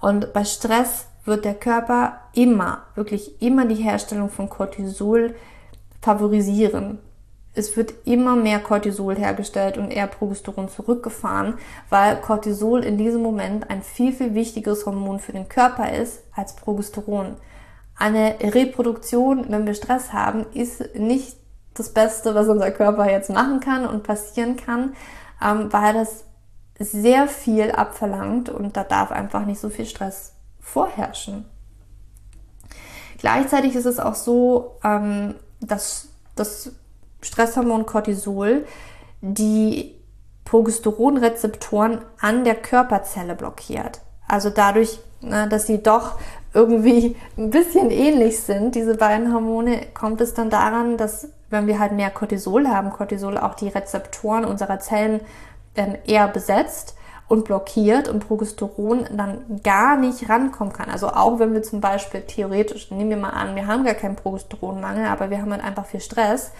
[0.00, 5.34] Und bei Stress wird der Körper immer, wirklich immer die Herstellung von Cortisol
[6.02, 6.98] favorisieren
[7.56, 11.54] es wird immer mehr Cortisol hergestellt und eher Progesteron zurückgefahren,
[11.88, 16.54] weil Cortisol in diesem Moment ein viel, viel wichtigeres Hormon für den Körper ist als
[16.54, 17.36] Progesteron.
[17.96, 21.36] Eine Reproduktion, wenn wir Stress haben, ist nicht
[21.72, 24.94] das Beste, was unser Körper jetzt machen kann und passieren kann,
[25.42, 26.24] ähm, weil das
[26.78, 31.46] sehr viel abverlangt und da darf einfach nicht so viel Stress vorherrschen.
[33.18, 36.72] Gleichzeitig ist es auch so, ähm, dass das
[37.26, 38.64] Stresshormon Cortisol
[39.20, 39.94] die
[40.44, 44.00] Progesteronrezeptoren an der Körperzelle blockiert.
[44.28, 46.18] Also dadurch, ne, dass sie doch
[46.54, 51.78] irgendwie ein bisschen ähnlich sind, diese beiden Hormone, kommt es dann daran, dass wenn wir
[51.78, 55.20] halt mehr Cortisol haben, Cortisol auch die Rezeptoren unserer Zellen
[55.76, 56.96] ähm, eher besetzt
[57.28, 60.90] und blockiert und Progesteron dann gar nicht rankommen kann.
[60.90, 64.16] Also auch wenn wir zum Beispiel theoretisch, nehmen wir mal an, wir haben gar keinen
[64.16, 66.52] Progesteronmangel, aber wir haben halt einfach viel Stress,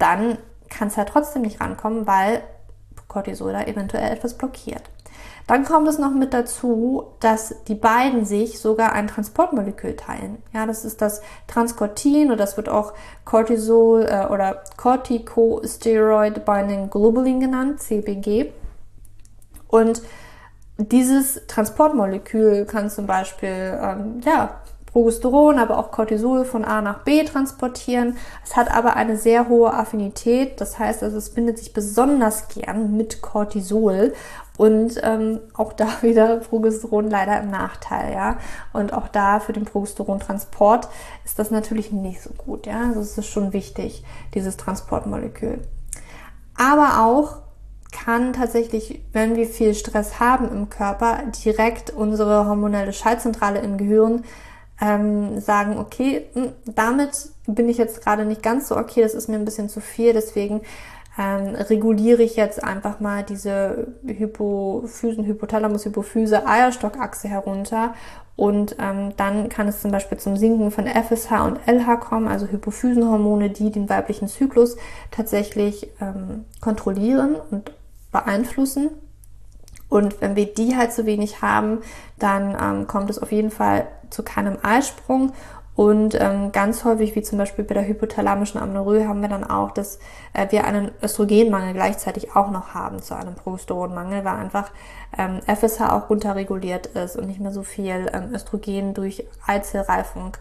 [0.00, 2.42] dann kann es halt trotzdem nicht rankommen, weil
[3.08, 4.82] Cortisol da eventuell etwas blockiert.
[5.46, 10.40] Dann kommt es noch mit dazu, dass die beiden sich sogar ein Transportmolekül teilen.
[10.52, 12.92] Ja, das ist das Transcortin oder das wird auch
[13.24, 18.52] Cortisol äh, oder Corticosteroid Binding Globulin genannt, CBG.
[19.66, 20.02] Und
[20.76, 24.60] dieses Transportmolekül kann zum Beispiel ähm, ja,
[24.92, 28.16] Progesteron, aber auch Cortisol von A nach B transportieren.
[28.44, 32.96] Es hat aber eine sehr hohe Affinität, das heißt, also es bindet sich besonders gern
[32.96, 34.12] mit Cortisol
[34.56, 38.38] und ähm, auch da wieder Progesteron leider im Nachteil, ja.
[38.72, 40.88] Und auch da für den Progesterontransport
[41.24, 42.88] ist das natürlich nicht so gut, ja.
[42.88, 45.60] Also es ist schon wichtig, dieses Transportmolekül.
[46.56, 47.38] Aber auch
[47.90, 54.24] kann tatsächlich, wenn wir viel Stress haben im Körper, direkt unsere hormonelle Schaltzentrale im Gehirn
[54.80, 59.28] ähm, sagen, okay, hm, damit bin ich jetzt gerade nicht ganz so okay, das ist
[59.28, 60.62] mir ein bisschen zu viel, deswegen
[61.18, 67.94] ähm, reguliere ich jetzt einfach mal diese Hypophysen, Hypothalamus, Hypophyse, Eierstockachse herunter
[68.40, 72.46] und ähm, dann kann es zum Beispiel zum Sinken von FSH und LH kommen, also
[72.46, 74.78] Hypophysenhormone, die den weiblichen Zyklus
[75.10, 77.70] tatsächlich ähm, kontrollieren und
[78.10, 78.88] beeinflussen.
[79.90, 81.80] Und wenn wir die halt zu wenig haben,
[82.18, 85.32] dann ähm, kommt es auf jeden Fall zu keinem Eisprung.
[85.76, 89.70] Und ähm, ganz häufig, wie zum Beispiel bei der hypothalamischen Amenorrhoe, haben wir dann auch,
[89.70, 89.98] dass
[90.34, 94.70] äh, wir einen Östrogenmangel gleichzeitig auch noch haben zu einem Progesteronmangel, weil einfach
[95.16, 100.36] ähm, FSH auch runterreguliert ist und nicht mehr so viel ähm, Östrogen durch Eizellreifung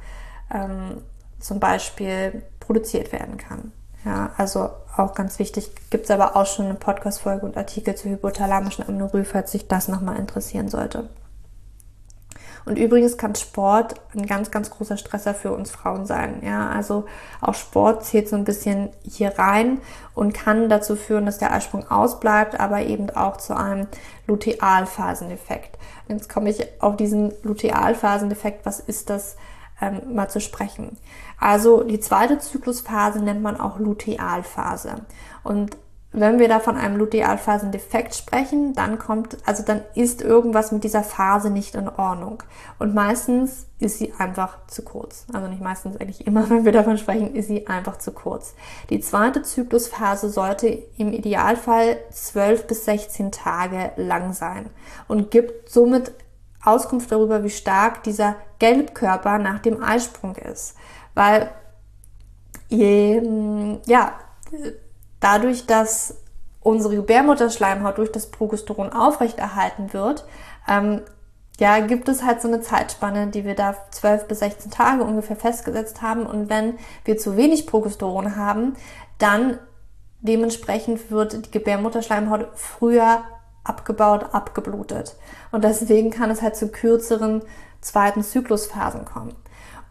[0.53, 1.03] ähm,
[1.39, 3.71] zum Beispiel produziert werden kann.
[4.05, 5.71] Ja, also auch ganz wichtig.
[5.89, 9.88] Gibt es aber auch schon eine Podcast-Folge und Artikel zur hypothalamischen Amenorrhoe, falls sich das
[9.88, 11.10] nochmal interessieren sollte.
[12.69, 16.43] Und übrigens kann Sport ein ganz, ganz großer Stresser für uns Frauen sein.
[16.45, 17.05] Ja, also
[17.41, 19.82] auch Sport zählt so ein bisschen hier rein
[20.13, 23.88] und kann dazu führen, dass der Eisprung ausbleibt, aber eben auch zu einem
[24.27, 25.79] Lutealphaseneffekt.
[26.10, 28.67] Jetzt komme ich auf diesen Lutealphaseneffekt.
[28.67, 29.36] Was ist das?
[29.82, 30.97] Ähm, mal zu sprechen.
[31.39, 35.05] Also die zweite Zyklusphase nennt man auch Lutealphase.
[35.41, 35.75] Und
[36.11, 41.03] wenn wir da von einem Lutealphasendefekt sprechen, dann kommt, also dann ist irgendwas mit dieser
[41.03, 42.41] Phase nicht in Ordnung.
[42.79, 45.27] Und meistens ist sie einfach zu kurz.
[45.31, 48.55] Also nicht meistens, eigentlich immer, wenn wir davon sprechen, ist sie einfach zu kurz.
[48.89, 50.67] Die zweite Zyklusphase sollte
[50.97, 54.71] im Idealfall 12 bis 16 Tage lang sein
[55.07, 56.11] und gibt somit
[56.63, 60.75] Auskunft darüber, wie stark dieser Gelbkörper nach dem Eisprung ist.
[61.13, 61.51] Weil,
[62.67, 64.13] je, ja,
[65.19, 66.15] dadurch, dass
[66.62, 70.25] unsere Gebärmutterschleimhaut durch das Progesteron aufrechterhalten wird,
[70.67, 71.01] ähm,
[71.60, 75.36] ja, gibt es halt so eine Zeitspanne, die wir da 12 bis 16 Tage ungefähr
[75.36, 76.25] festgesetzt haben.
[76.25, 78.77] Und wenn wir zu wenig Progesteron haben,
[79.17, 79.60] dann
[80.21, 83.23] dementsprechend wird die Gebärmutterschleimhaut früher
[83.65, 85.17] abgebaut, abgeblutet.
[85.51, 87.41] Und deswegen kann es halt zu kürzeren
[87.82, 89.36] zweiten Zyklusphasen kommen.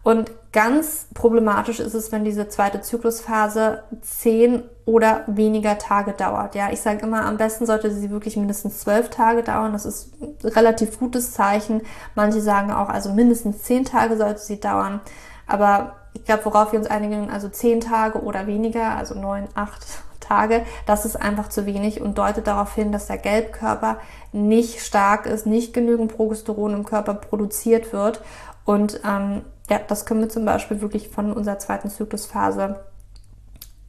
[0.03, 6.55] Und ganz problematisch ist es, wenn diese zweite Zyklusphase zehn oder weniger Tage dauert.
[6.55, 9.73] Ja, ich sage immer, am besten sollte sie wirklich mindestens zwölf Tage dauern.
[9.73, 11.81] Das ist ein relativ gutes Zeichen.
[12.15, 15.01] Manche sagen auch, also mindestens zehn Tage sollte sie dauern.
[15.45, 19.85] Aber ich glaube, worauf wir uns einigen, also zehn Tage oder weniger, also neun, acht
[20.19, 23.97] Tage, das ist einfach zu wenig und deutet darauf hin, dass der Gelbkörper
[24.31, 28.21] nicht stark ist, nicht genügend Progesteron im Körper produziert wird
[28.65, 32.79] und ähm, ja, das können wir zum Beispiel wirklich von unserer zweiten Zyklusphase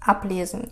[0.00, 0.68] ablesen.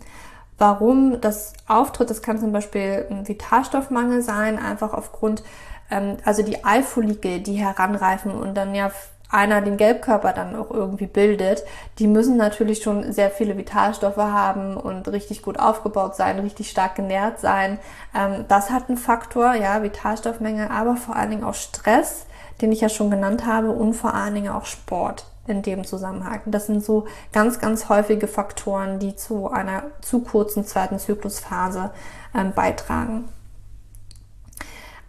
[0.57, 5.43] Warum das auftritt, das kann zum Beispiel ein Vitalstoffmangel sein, einfach aufgrund,
[5.89, 8.91] ähm, also die Eifollikel, die heranreifen und dann ja
[9.31, 11.63] einer den Gelbkörper dann auch irgendwie bildet,
[11.99, 16.95] die müssen natürlich schon sehr viele Vitalstoffe haben und richtig gut aufgebaut sein, richtig stark
[16.95, 17.77] genährt sein.
[18.15, 22.25] Ähm, das hat einen Faktor, ja, Vitalstoffmenge, aber vor allen Dingen auch Stress
[22.61, 26.41] den ich ja schon genannt habe, und vor allen Dingen auch Sport in dem Zusammenhang.
[26.45, 31.91] Das sind so ganz, ganz häufige Faktoren, die zu einer zu kurzen zweiten Zyklusphase
[32.35, 33.29] ähm, beitragen.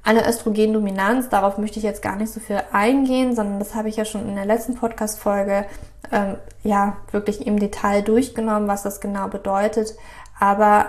[0.02, 3.96] Eine Östrogendominanz, darauf möchte ich jetzt gar nicht so viel eingehen, sondern das habe ich
[3.96, 5.66] ja schon in der letzten Podcast-Folge
[6.10, 9.94] ähm, ja wirklich im Detail durchgenommen, was das genau bedeutet.
[10.38, 10.86] Aber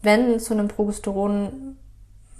[0.00, 1.76] wenn zu einem Progesteron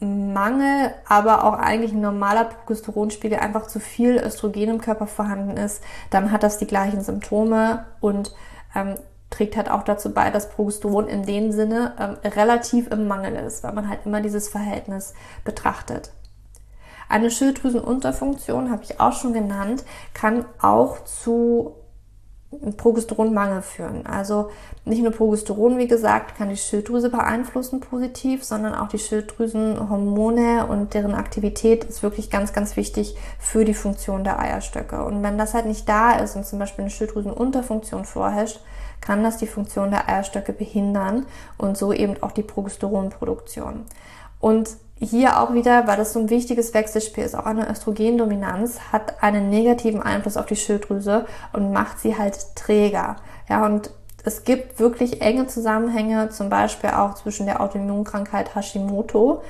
[0.01, 5.83] Mangel, aber auch eigentlich ein normaler Progesteronspiegel einfach zu viel Östrogen im Körper vorhanden ist,
[6.11, 8.33] dann hat das die gleichen Symptome und
[8.77, 8.95] ähm,
[9.31, 13.65] trägt halt auch dazu bei, dass Progesteron in dem Sinne ähm, relativ im Mangel ist,
[13.65, 16.13] weil man halt immer dieses Verhältnis betrachtet.
[17.09, 19.85] Eine Schilddrüsenunterfunktion, habe ich auch schon genannt,
[20.15, 21.75] kann auch zu
[22.79, 24.07] Progesteronmangel führen.
[24.07, 24.51] Also
[24.87, 30.95] nicht nur Progesteron, wie gesagt, kann die Schilddrüse beeinflussen positiv, sondern auch die Schilddrüsenhormone und
[30.95, 35.05] deren Aktivität ist wirklich ganz, ganz wichtig für die Funktion der Eierstöcke.
[35.05, 38.61] Und wenn das halt nicht da ist und zum Beispiel eine Schilddrüsenunterfunktion vorherrscht,
[39.03, 41.27] kann das die Funktion der Eierstöcke behindern
[41.59, 43.85] und so eben auch die Progesteronproduktion.
[44.41, 49.23] Und hier auch wieder, weil das so ein wichtiges Wechselspiel ist, auch eine Östrogendominanz hat
[49.23, 53.17] einen negativen Einfluss auf die Schilddrüse und macht sie halt träger.
[53.49, 53.91] Ja, und
[54.25, 59.43] es gibt wirklich enge Zusammenhänge, zum Beispiel auch zwischen der Autoimmunkrankheit Hashimoto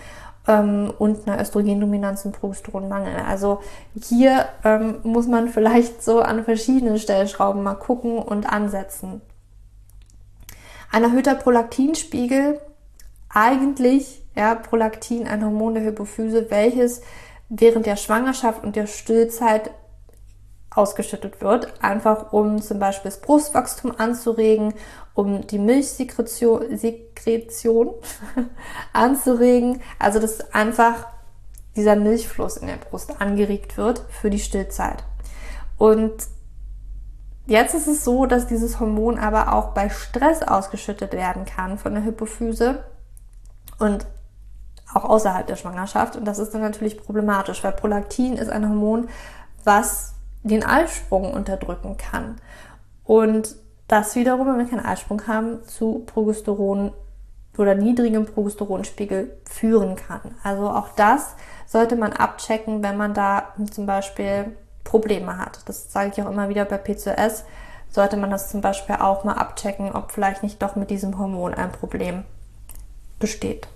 [0.47, 3.15] ähm, und einer Östrogendominanz und Progesteronmangel.
[3.27, 3.61] Also
[4.03, 9.21] hier ähm, muss man vielleicht so an verschiedenen Stellschrauben mal gucken und ansetzen.
[10.93, 12.61] Ein erhöhter Prolaktinspiegel
[13.29, 17.03] eigentlich ja, Prolaktin, ein Hormon der Hypophyse, welches
[17.49, 19.73] während der Schwangerschaft und der Stillzeit
[20.71, 24.75] ausgeschüttet wird, einfach um zum Beispiel das Brustwachstum anzuregen,
[25.15, 27.95] um die Milchsekretion Sekretion
[28.93, 29.83] anzuregen.
[29.99, 31.09] Also dass einfach
[31.75, 35.03] dieser Milchfluss in der Brust angeregt wird für die Stillzeit.
[35.79, 36.15] Und
[37.47, 41.95] jetzt ist es so, dass dieses Hormon aber auch bei Stress ausgeschüttet werden kann von
[41.95, 42.85] der Hypophyse.
[43.81, 44.07] Und
[44.95, 46.17] auch außerhalb der Schwangerschaft.
[46.17, 49.09] Und das ist dann natürlich problematisch, weil Prolaktin ist ein Hormon,
[49.65, 52.37] was den Eisprung unterdrücken kann.
[53.05, 56.93] Und das wiederum, wenn wir keinen Eisprung haben, zu Progesteron
[57.57, 60.21] oder niedrigem Progesteronspiegel führen kann.
[60.45, 61.35] Also auch das
[61.67, 65.61] sollte man abchecken, wenn man da zum Beispiel Probleme hat.
[65.67, 67.45] Das sage ich auch immer wieder bei PCOS.
[67.91, 71.55] sollte man das zum Beispiel auch mal abchecken, ob vielleicht nicht doch mit diesem Hormon
[71.55, 72.25] ein Problem
[73.19, 73.67] besteht.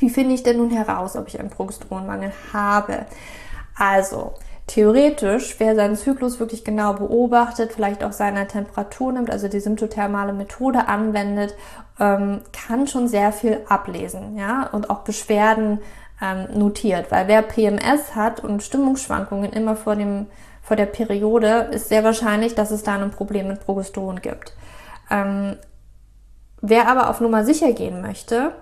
[0.00, 3.06] Wie finde ich denn nun heraus, ob ich einen Progesteronmangel habe?
[3.76, 4.32] Also,
[4.66, 10.32] theoretisch, wer seinen Zyklus wirklich genau beobachtet, vielleicht auch seine Temperatur nimmt, also die symptothermale
[10.32, 11.54] Methode anwendet,
[11.98, 15.80] ähm, kann schon sehr viel ablesen, ja, und auch Beschwerden
[16.22, 17.10] ähm, notiert.
[17.10, 20.26] Weil wer PMS hat und Stimmungsschwankungen immer vor dem
[20.62, 24.52] vor der Periode, ist sehr wahrscheinlich, dass es da ein Problem mit Progesteron gibt.
[25.10, 25.56] Ähm,
[26.60, 28.52] wer aber auf Nummer sicher gehen möchte,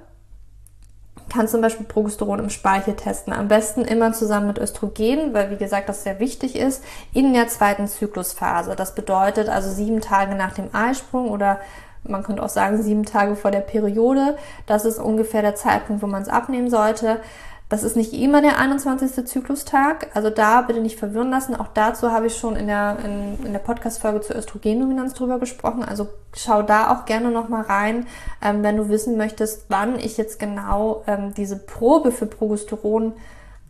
[1.28, 3.32] kann zum Beispiel Progesteron im Speichel testen.
[3.32, 7.48] Am besten immer zusammen mit Östrogen, weil wie gesagt, das sehr wichtig ist, in der
[7.48, 8.74] zweiten Zyklusphase.
[8.76, 11.60] Das bedeutet also sieben Tage nach dem Eisprung oder
[12.04, 14.36] man könnte auch sagen sieben Tage vor der Periode.
[14.66, 17.20] Das ist ungefähr der Zeitpunkt, wo man es abnehmen sollte.
[17.68, 19.26] Das ist nicht immer der 21.
[19.26, 21.54] Zyklustag, also da bitte nicht verwirren lassen.
[21.54, 25.84] Auch dazu habe ich schon in der, in, in der Podcast-Folge zur Östrogendominanz drüber gesprochen.
[25.84, 28.06] Also schau da auch gerne nochmal rein,
[28.40, 33.12] ähm, wenn du wissen möchtest, wann ich jetzt genau ähm, diese Probe für Progesteron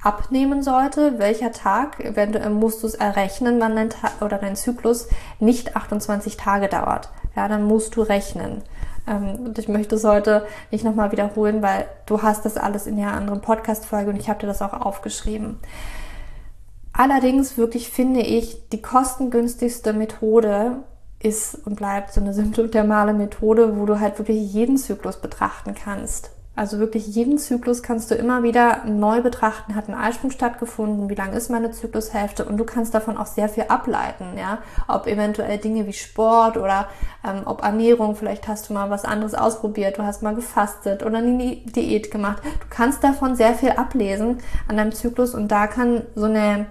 [0.00, 5.08] abnehmen sollte, welcher Tag, eventuell musst du es errechnen, wann dein Tag oder dein Zyklus
[5.40, 7.10] nicht 28 Tage dauert.
[7.34, 8.62] Ja, dann musst du rechnen.
[9.08, 12.96] Ähm, und ich möchte es heute nicht nochmal wiederholen, weil du hast das alles in
[12.96, 15.58] der anderen Podcast-Folge und ich habe dir das auch aufgeschrieben.
[16.92, 20.78] Allerdings wirklich finde ich, die kostengünstigste Methode
[21.20, 26.30] ist und bleibt so eine symptothermale Methode, wo du halt wirklich jeden Zyklus betrachten kannst.
[26.58, 29.76] Also wirklich jeden Zyklus kannst du immer wieder neu betrachten.
[29.76, 31.08] Hat ein Eisprung stattgefunden?
[31.08, 32.44] Wie lang ist meine Zyklushälfte?
[32.44, 34.58] Und du kannst davon auch sehr viel ableiten, ja.
[34.88, 36.88] Ob eventuell Dinge wie Sport oder
[37.24, 41.18] ähm, ob Ernährung, vielleicht hast du mal was anderes ausprobiert, du hast mal gefastet oder
[41.18, 42.42] eine Diät gemacht.
[42.44, 46.66] Du kannst davon sehr viel ablesen an deinem Zyklus und da kann so eine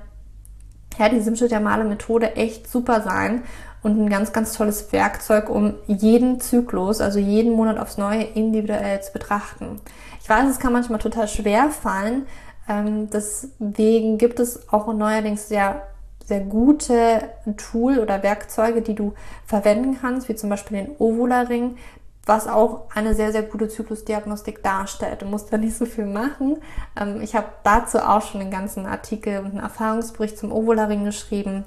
[0.99, 3.43] ja, die symptothermale Methode echt super sein
[3.83, 9.01] und ein ganz, ganz tolles Werkzeug, um jeden Zyklus, also jeden Monat aufs Neue individuell
[9.01, 9.79] zu betrachten.
[10.21, 12.25] Ich weiß, es kann manchmal total schwer fallen.
[12.67, 15.83] Ähm, deswegen gibt es auch neuerdings sehr,
[16.25, 17.21] sehr gute
[17.55, 19.13] Tool oder Werkzeuge, die du
[19.45, 21.77] verwenden kannst, wie zum Beispiel den Ovula-Ring,
[22.25, 25.21] was auch eine sehr, sehr gute Zyklusdiagnostik darstellt.
[25.21, 26.57] Du musst da nicht so viel machen.
[26.99, 31.63] Ähm, ich habe dazu auch schon einen ganzen Artikel und einen Erfahrungsbericht zum Ovula-Ring geschrieben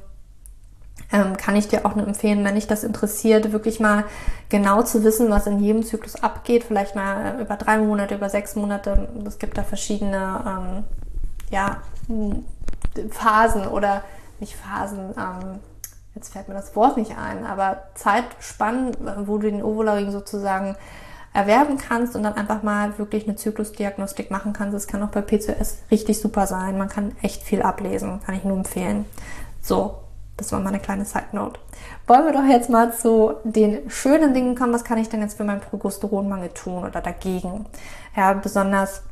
[1.13, 4.05] ähm, kann ich dir auch nur empfehlen, wenn dich das interessiert, wirklich mal
[4.49, 6.65] genau zu wissen, was in jedem Zyklus abgeht.
[6.65, 9.09] Vielleicht mal über drei Monate, über sechs Monate.
[9.27, 10.85] Es gibt da verschiedene ähm,
[11.51, 11.79] ja,
[13.11, 14.03] Phasen oder
[14.39, 15.15] nicht Phasen.
[15.17, 15.59] Ähm,
[16.15, 20.77] jetzt fällt mir das Wort nicht ein, aber Zeitspannen, wo du den Ovularing sozusagen
[21.33, 24.75] erwerben kannst und dann einfach mal wirklich eine Zyklusdiagnostik machen kannst.
[24.75, 26.77] Das kann auch bei PCOS richtig super sein.
[26.77, 29.07] Man kann echt viel ablesen, kann ich nur empfehlen.
[29.63, 29.99] So,
[30.41, 31.61] das war mal eine kleine Side Note.
[32.07, 34.73] Wollen wir doch jetzt mal zu den schönen Dingen kommen.
[34.73, 37.67] Was kann ich denn jetzt für meinen Progesteronmangel tun oder dagegen?
[38.17, 39.03] Ja, besonders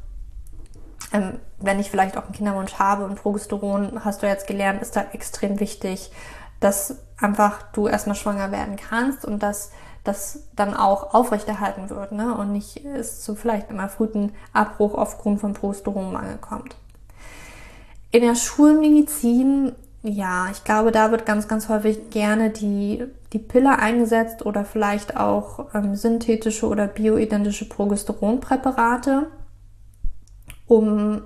[1.13, 4.97] ähm, wenn ich vielleicht auch einen Kinderwunsch habe und Progesteron, hast du jetzt gelernt, ist
[4.97, 6.11] da extrem wichtig,
[6.61, 9.71] dass einfach du erstmal schwanger werden kannst und dass
[10.05, 12.35] das dann auch aufrechterhalten wird ne?
[12.35, 16.77] und nicht es zu vielleicht einem erfrühten Abbruch aufgrund von Progesteronmangel kommt.
[18.11, 23.79] In der Schulmedizin ja, ich glaube, da wird ganz, ganz häufig gerne die, die Pille
[23.79, 29.27] eingesetzt oder vielleicht auch ähm, synthetische oder bioidentische Progesteronpräparate,
[30.67, 31.23] um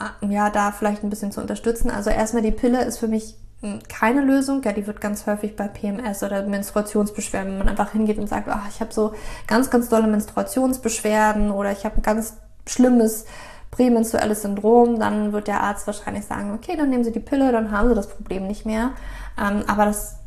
[0.00, 1.90] äh, ja, da vielleicht ein bisschen zu unterstützen.
[1.90, 4.62] Also erstmal die Pille ist für mich hm, keine Lösung.
[4.62, 8.48] Ja, die wird ganz häufig bei PMS oder Menstruationsbeschwerden, wenn man einfach hingeht und sagt,
[8.48, 9.12] ach, ich habe so
[9.46, 13.26] ganz, ganz dolle Menstruationsbeschwerden oder ich habe ein ganz schlimmes
[13.74, 17.72] prämenstruelles Syndrom, dann wird der Arzt wahrscheinlich sagen, okay, dann nehmen Sie die Pille, dann
[17.72, 18.92] haben Sie das Problem nicht mehr.
[19.36, 20.18] Ähm, aber das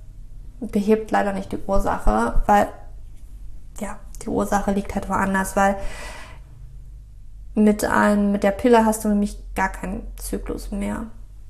[0.60, 2.68] behebt leider nicht die Ursache, weil
[3.80, 5.78] ja, die Ursache liegt halt woanders, weil
[7.54, 11.06] mit, einem, mit der Pille hast du nämlich gar keinen Zyklus mehr.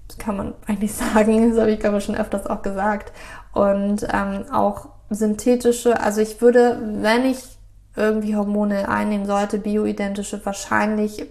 [0.08, 3.12] Das kann man eigentlich sagen, das habe ich glaube ich schon öfters auch gesagt.
[3.54, 7.58] Und ähm, auch synthetische, also ich würde, wenn ich
[7.95, 11.28] irgendwie Hormone einnehmen sollte, bioidentische, wahrscheinlich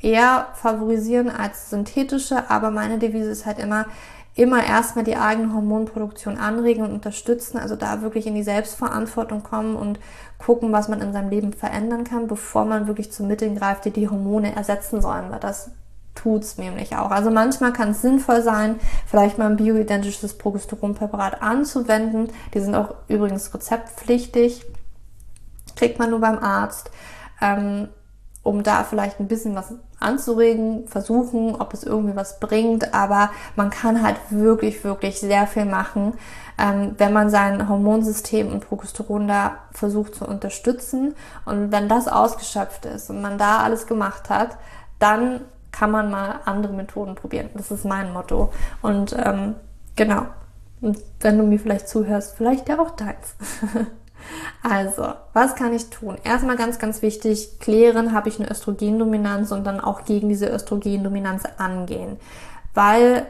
[0.00, 3.86] eher favorisieren als synthetische, aber meine Devise ist halt immer,
[4.34, 9.76] immer erstmal die eigene Hormonproduktion anregen und unterstützen, also da wirklich in die Selbstverantwortung kommen
[9.76, 9.98] und
[10.38, 13.90] gucken, was man in seinem Leben verändern kann, bevor man wirklich zu Mitteln greift, die
[13.90, 15.70] die Hormone ersetzen sollen, weil das
[16.14, 17.10] tut's nämlich auch.
[17.10, 18.76] Also manchmal kann es sinnvoll sein,
[19.06, 22.28] vielleicht mal ein bioidentisches Progesteronpräparat anzuwenden.
[22.54, 24.64] Die sind auch übrigens rezeptpflichtig,
[25.76, 26.90] kriegt man nur beim Arzt.
[27.40, 27.88] Ähm,
[28.46, 32.94] um da vielleicht ein bisschen was anzuregen, versuchen, ob es irgendwie was bringt.
[32.94, 36.14] Aber man kann halt wirklich, wirklich sehr viel machen,
[36.58, 41.14] ähm, wenn man sein Hormonsystem und Progesteron da versucht zu unterstützen.
[41.44, 44.56] Und wenn das ausgeschöpft ist und man da alles gemacht hat,
[44.98, 45.40] dann
[45.72, 47.50] kann man mal andere Methoden probieren.
[47.54, 48.52] Das ist mein Motto.
[48.80, 49.56] Und ähm,
[49.96, 50.22] genau.
[50.80, 53.34] Und wenn du mir vielleicht zuhörst, vielleicht ja auch deins.
[54.62, 56.16] Also, was kann ich tun?
[56.24, 61.44] Erstmal ganz, ganz wichtig, klären, habe ich eine Östrogendominanz und dann auch gegen diese Östrogendominanz
[61.58, 62.16] angehen.
[62.74, 63.26] Weil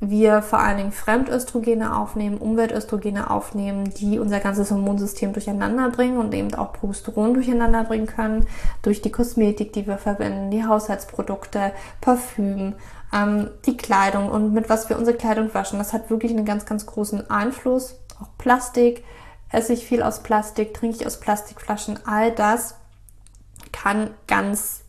[0.00, 6.34] wir vor allen Dingen Fremdöstrogene aufnehmen, Umweltöstrogene aufnehmen, die unser ganzes Hormonsystem durcheinander bringen und
[6.34, 8.46] eben auch Progesteron durcheinander bringen können,
[8.82, 12.74] durch die Kosmetik, die wir verwenden, die Haushaltsprodukte, Parfüm,
[13.12, 15.78] ähm, die Kleidung und mit was wir unsere Kleidung waschen.
[15.78, 18.00] Das hat wirklich einen ganz, ganz großen Einfluss.
[18.20, 19.04] Auch Plastik,
[19.54, 22.76] esse ich viel aus Plastik, trinke ich aus Plastikflaschen, all das
[23.72, 24.82] kann ganz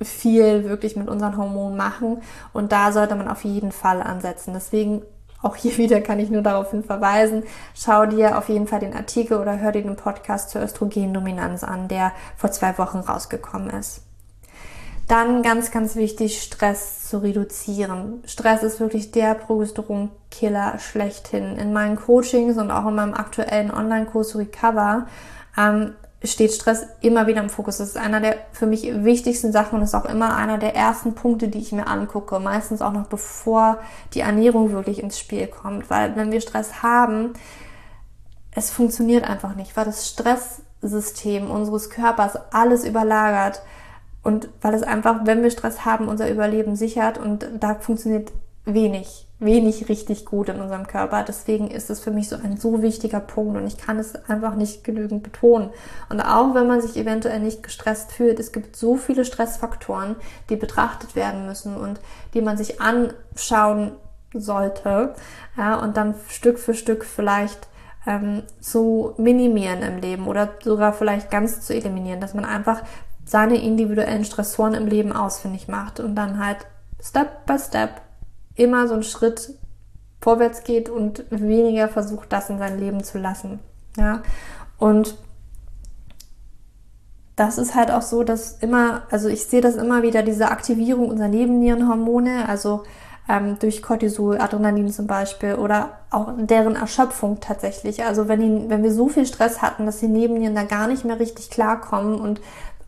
[0.00, 2.22] viel wirklich mit unseren Hormonen machen
[2.52, 4.52] und da sollte man auf jeden Fall ansetzen.
[4.54, 5.02] Deswegen
[5.42, 7.44] auch hier wieder kann ich nur darauf verweisen.
[7.74, 11.88] Schau dir auf jeden Fall den Artikel oder hör dir den Podcast zur Östrogendominanz an,
[11.88, 14.02] der vor zwei Wochen rausgekommen ist.
[15.08, 18.22] Dann ganz, ganz wichtig, Stress zu reduzieren.
[18.26, 21.56] Stress ist wirklich der Progesteronkiller schlechthin.
[21.56, 25.06] In meinen Coachings und auch in meinem aktuellen Online-Kurs Recover
[25.58, 25.92] ähm,
[26.24, 27.78] steht Stress immer wieder im Fokus.
[27.78, 31.14] Das ist einer der für mich wichtigsten Sachen und ist auch immer einer der ersten
[31.14, 32.38] Punkte, die ich mir angucke.
[32.38, 33.78] Meistens auch noch bevor
[34.14, 35.90] die Ernährung wirklich ins Spiel kommt.
[35.90, 37.32] Weil wenn wir Stress haben,
[38.54, 43.62] es funktioniert einfach nicht, weil das Stresssystem unseres Körpers alles überlagert
[44.22, 48.32] und weil es einfach, wenn wir Stress haben, unser Überleben sichert und da funktioniert
[48.64, 51.24] wenig, wenig richtig gut in unserem Körper.
[51.26, 54.54] Deswegen ist es für mich so ein so wichtiger Punkt und ich kann es einfach
[54.54, 55.70] nicht genügend betonen.
[56.08, 60.14] Und auch wenn man sich eventuell nicht gestresst fühlt, es gibt so viele Stressfaktoren,
[60.48, 62.00] die betrachtet werden müssen und
[62.34, 63.92] die man sich anschauen
[64.32, 65.14] sollte
[65.56, 67.66] ja, und dann Stück für Stück vielleicht
[68.06, 72.82] ähm, zu minimieren im Leben oder sogar vielleicht ganz zu eliminieren, dass man einfach
[73.32, 76.58] seine individuellen Stressoren im Leben ausfindig macht und dann halt
[77.02, 78.02] Step by Step
[78.54, 79.54] immer so einen Schritt
[80.20, 83.58] vorwärts geht und weniger versucht, das in sein Leben zu lassen.
[83.96, 84.22] Ja,
[84.78, 85.16] und
[87.34, 91.08] das ist halt auch so, dass immer, also ich sehe das immer wieder, diese Aktivierung
[91.08, 92.84] unserer Nebennierenhormone, also
[93.28, 98.04] ähm, durch Cortisol, Adrenalin zum Beispiel oder auch deren Erschöpfung tatsächlich.
[98.04, 101.04] Also wenn, die, wenn wir so viel Stress hatten, dass die Nebennieren da gar nicht
[101.04, 102.40] mehr richtig klarkommen und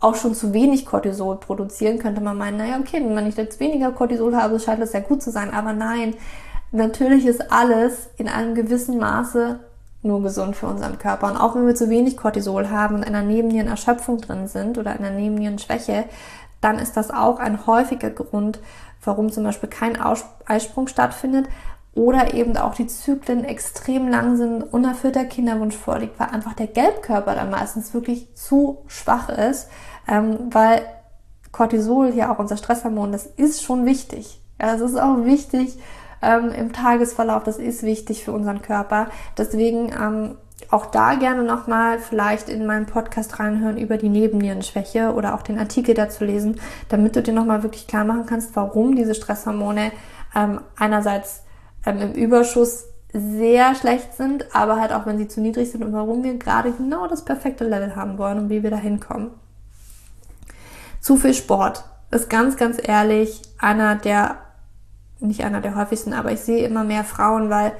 [0.04, 3.90] auch schon zu wenig Cortisol produzieren, könnte man meinen, naja, okay, wenn ich jetzt weniger
[3.90, 5.52] Cortisol habe, scheint das ja gut zu sein.
[5.52, 6.14] Aber nein,
[6.72, 9.58] natürlich ist alles in einem gewissen Maße
[10.02, 11.28] nur gesund für unseren Körper.
[11.28, 14.94] Und auch wenn wir zu wenig Cortisol haben und in einer Nebennierenerschöpfung drin sind oder
[14.94, 16.04] in einer Nebennierenschwäche,
[16.60, 18.60] dann ist das auch ein häufiger Grund,
[19.02, 19.98] warum zum Beispiel kein
[20.46, 21.46] Eisprung stattfindet
[21.94, 27.34] oder eben auch die Zyklen extrem lang sind, unerfüllter Kinderwunsch vorliegt, weil einfach der Gelbkörper
[27.34, 29.68] dann meistens wirklich zu schwach ist,
[30.08, 30.82] ähm, weil
[31.52, 34.40] Cortisol, ja auch unser Stresshormon, das ist schon wichtig.
[34.60, 35.78] Ja, das ist auch wichtig
[36.22, 39.08] ähm, im Tagesverlauf, das ist wichtig für unseren Körper.
[39.36, 40.36] Deswegen ähm,
[40.70, 45.58] auch da gerne nochmal vielleicht in meinen Podcast reinhören über die Nebennierenschwäche oder auch den
[45.58, 49.92] Artikel dazu lesen, damit du dir nochmal wirklich klar machen kannst, warum diese Stresshormone
[50.34, 51.42] ähm, einerseits
[51.86, 55.92] ähm, im Überschuss sehr schlecht sind, aber halt auch wenn sie zu niedrig sind und
[55.92, 59.30] warum wir gerade genau das perfekte Level haben wollen und wie wir da hinkommen.
[61.04, 64.38] Zu viel Sport ist ganz, ganz ehrlich einer der,
[65.20, 67.72] nicht einer der häufigsten, aber ich sehe immer mehr Frauen, weil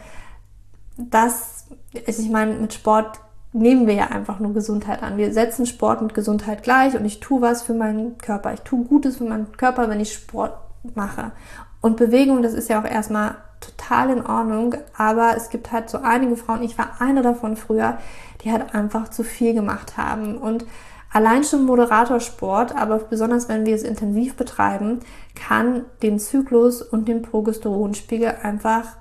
[0.99, 1.65] das,
[2.05, 3.19] ist, ich meine, mit Sport
[3.55, 5.17] nehmen wir ja einfach nur Gesundheit an.
[5.17, 8.53] Wir setzen Sport und Gesundheit gleich und ich tue was für meinen Körper.
[8.53, 10.59] Ich tue Gutes für meinen Körper, wenn ich Sport
[10.95, 11.33] mache.
[11.81, 15.97] Und Bewegung, das ist ja auch erstmal total in Ordnung, aber es gibt halt so
[15.97, 17.97] einige Frauen, ich war eine davon früher,
[18.43, 20.67] die halt einfach zu viel gemacht haben und
[21.15, 24.99] Allein schon Moderatorsport, aber besonders wenn wir es intensiv betreiben,
[25.37, 28.97] kann den Zyklus und den Progesteronspiegel einfach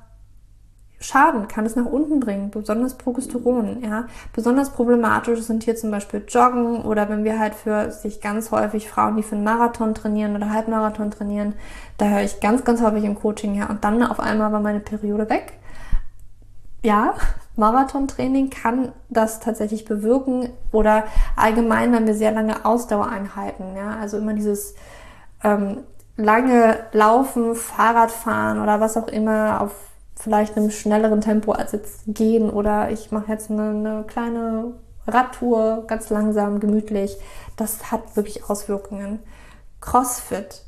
[1.00, 4.06] schaden, kann es nach unten bringen, besonders Progesteron, ja.
[4.32, 8.92] Besonders problematisch sind hier zum Beispiel Joggen oder wenn wir halt für sich ganz häufig
[8.92, 11.56] Frauen, die für einen Marathon trainieren oder Halbmarathon trainieren,
[11.98, 14.82] da höre ich ganz, ganz häufig im Coaching, ja, und dann auf einmal war meine
[14.82, 15.54] Periode weg.
[16.84, 17.16] Ja,
[17.56, 21.04] Marathontraining kann das tatsächlich bewirken oder
[21.36, 24.74] allgemein, wenn wir sehr lange Ausdauereinheiten, ja, also immer dieses
[25.44, 25.84] ähm,
[26.18, 29.72] lange Laufen, Fahrradfahren oder was auch immer auf
[30.16, 34.74] vielleicht einem schnelleren Tempo als jetzt gehen oder ich mache jetzt eine, eine kleine
[35.08, 37.18] Radtour, ganz langsam, gemütlich.
[37.58, 39.20] Das hat wirklich Auswirkungen.
[39.82, 40.64] Crossfit,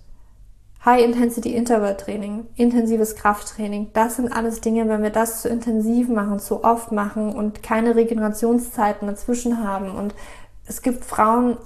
[0.86, 6.92] High-Intensity-Interval-Training, intensives Krafttraining, das sind alles Dinge, wenn wir das zu intensiv machen, zu oft
[6.92, 9.92] machen und keine Regenerationszeiten dazwischen haben.
[9.92, 10.14] Und
[10.68, 11.58] es gibt Frauen,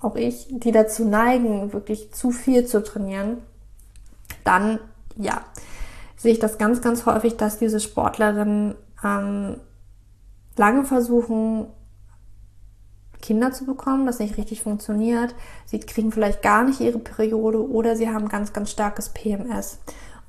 [0.00, 3.38] auch ich, die dazu neigen, wirklich zu viel zu trainieren,
[4.44, 4.78] dann
[5.16, 5.42] ja,
[6.16, 9.56] sehe ich das ganz, ganz häufig, dass diese Sportlerinnen ähm,
[10.56, 11.66] lange versuchen,
[13.22, 15.34] Kinder zu bekommen, das nicht richtig funktioniert.
[15.64, 19.78] Sie kriegen vielleicht gar nicht ihre Periode oder sie haben ganz, ganz starkes PMS.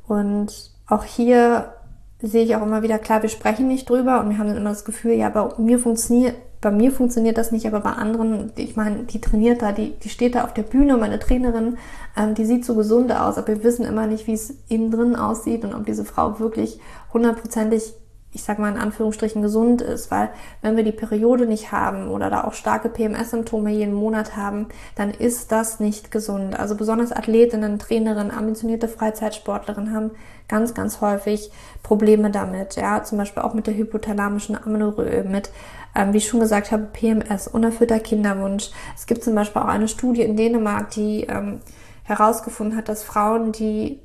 [0.08, 1.74] Und auch hier
[2.22, 4.70] sehe ich auch immer wieder, klar, wir sprechen nicht drüber und wir haben dann immer
[4.70, 8.78] das Gefühl, ja, bei mir funktioniert, bei mir funktioniert das nicht, aber bei anderen, ich
[8.78, 11.78] meine, die trainiert da, die, die steht da auf der Bühne, meine Trainerin,
[12.16, 15.18] ähm, die sieht so gesund aus, aber wir wissen immer nicht, wie es innen drin
[15.18, 16.80] aussieht und ob diese Frau wirklich
[17.12, 17.94] hundertprozentig
[18.34, 20.30] ich sag mal in Anführungsstrichen gesund ist, weil
[20.62, 25.12] wenn wir die Periode nicht haben oder da auch starke PMS-Symptome jeden Monat haben, dann
[25.12, 26.60] ist das nicht gesund.
[26.60, 30.12] Also besonders Athletinnen, Trainerinnen, ambitionierte Freizeitsportlerinnen haben
[30.48, 31.52] ganz, ganz häufig
[31.84, 32.76] Probleme damit.
[32.76, 35.52] Ja, zum Beispiel auch mit der hypothalamischen Amenorrhoe, mit,
[35.96, 38.72] ähm, wie ich schon gesagt habe, PMS, unerfüllter Kinderwunsch.
[38.96, 41.62] Es gibt zum Beispiel auch eine Studie in Dänemark, die ähm,
[42.04, 44.00] herausgefunden hat, dass Frauen, die,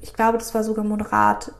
[0.00, 1.52] ich glaube, das war sogar moderat,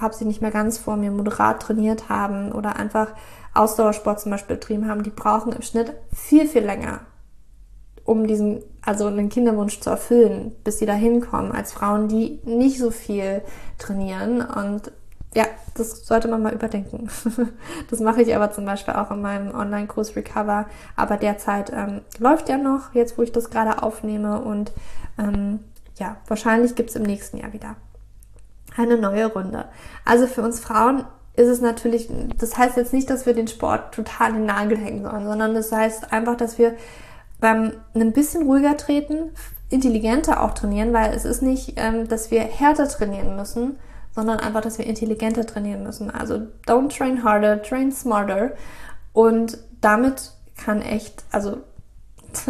[0.00, 3.08] habe sie nicht mehr ganz vor mir, moderat trainiert haben oder einfach
[3.54, 7.00] Ausdauersport zum Beispiel betrieben haben, die brauchen im Schnitt viel, viel länger,
[8.04, 12.78] um diesen, also einen Kinderwunsch zu erfüllen, bis sie da hinkommen, als Frauen, die nicht
[12.78, 13.42] so viel
[13.78, 14.40] trainieren.
[14.40, 14.92] Und
[15.34, 15.44] ja,
[15.74, 17.08] das sollte man mal überdenken.
[17.90, 20.66] das mache ich aber zum Beispiel auch in meinem Online-Kurs Recover.
[20.96, 24.40] Aber derzeit ähm, läuft ja noch, jetzt wo ich das gerade aufnehme.
[24.40, 24.72] Und
[25.18, 25.60] ähm,
[25.96, 27.76] ja, wahrscheinlich gibt es im nächsten Jahr wieder
[28.76, 29.66] eine neue Runde.
[30.04, 31.04] Also für uns Frauen
[31.34, 34.76] ist es natürlich, das heißt jetzt nicht, dass wir den Sport total in den Nagel
[34.76, 36.74] hängen sollen, sondern das heißt einfach, dass wir
[37.40, 39.30] beim ein bisschen ruhiger treten,
[39.70, 43.78] intelligenter auch trainieren, weil es ist nicht, ähm, dass wir härter trainieren müssen,
[44.14, 46.10] sondern einfach, dass wir intelligenter trainieren müssen.
[46.10, 48.52] Also don't train harder, train smarter.
[49.12, 51.58] Und damit kann echt, also
[52.32, 52.48] das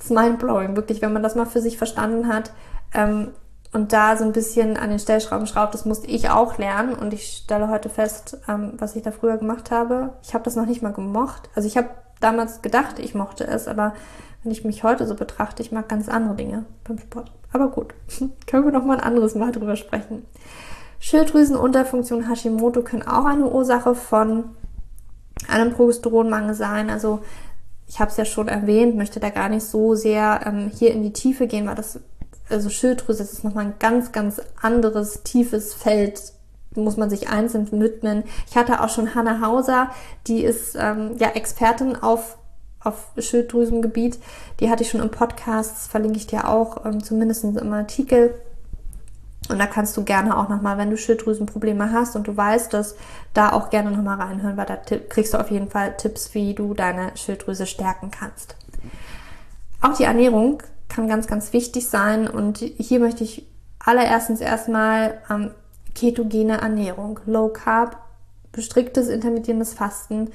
[0.00, 2.52] ist mindblowing, wirklich, wenn man das mal für sich verstanden hat,
[2.92, 3.30] ähm,
[3.72, 7.12] und da so ein bisschen an den Stellschrauben schraubt, das musste ich auch lernen und
[7.12, 10.14] ich stelle heute fest, ähm, was ich da früher gemacht habe.
[10.22, 11.50] Ich habe das noch nicht mal gemocht.
[11.54, 11.90] Also ich habe
[12.20, 13.94] damals gedacht, ich mochte es, aber
[14.42, 17.32] wenn ich mich heute so betrachte, ich mag ganz andere Dinge beim Sport.
[17.52, 17.94] Aber gut,
[18.46, 20.24] können wir noch mal ein anderes Mal drüber sprechen.
[20.98, 24.56] Schilddrüsenunterfunktion Hashimoto können auch eine Ursache von
[25.48, 26.90] einem Progesteronmangel sein.
[26.90, 27.20] Also
[27.86, 31.02] ich habe es ja schon erwähnt, möchte da gar nicht so sehr ähm, hier in
[31.02, 32.00] die Tiefe gehen, weil das
[32.48, 36.32] also Schilddrüse, ist nochmal ein ganz, ganz anderes, tiefes Feld,
[36.74, 38.24] muss man sich einzeln widmen.
[38.48, 39.90] Ich hatte auch schon Hannah Hauser,
[40.26, 42.38] die ist ähm, ja Expertin auf
[42.86, 44.18] auf Schilddrüsengebiet.
[44.60, 48.34] Die hatte ich schon im Podcast, das verlinke ich dir auch, ähm, zumindest im Artikel.
[49.48, 52.96] Und da kannst du gerne auch nochmal, wenn du Schilddrüsenprobleme hast und du weißt das,
[53.34, 56.74] da auch gerne nochmal reinhören, weil da kriegst du auf jeden Fall Tipps, wie du
[56.74, 58.56] deine Schilddrüse stärken kannst.
[59.80, 62.28] Auch die Ernährung kann ganz, ganz wichtig sein.
[62.28, 63.46] Und hier möchte ich
[63.78, 65.50] allererstens erstmal ähm,
[65.94, 67.98] ketogene Ernährung, Low Carb,
[68.52, 70.30] bestricktes intermittierendes Fasten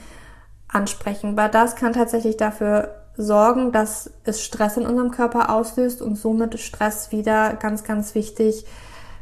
[0.68, 6.16] ansprechen, weil das kann tatsächlich dafür sorgen, dass es Stress in unserem Körper auslöst und
[6.16, 8.66] somit Stress wieder ganz, ganz wichtig,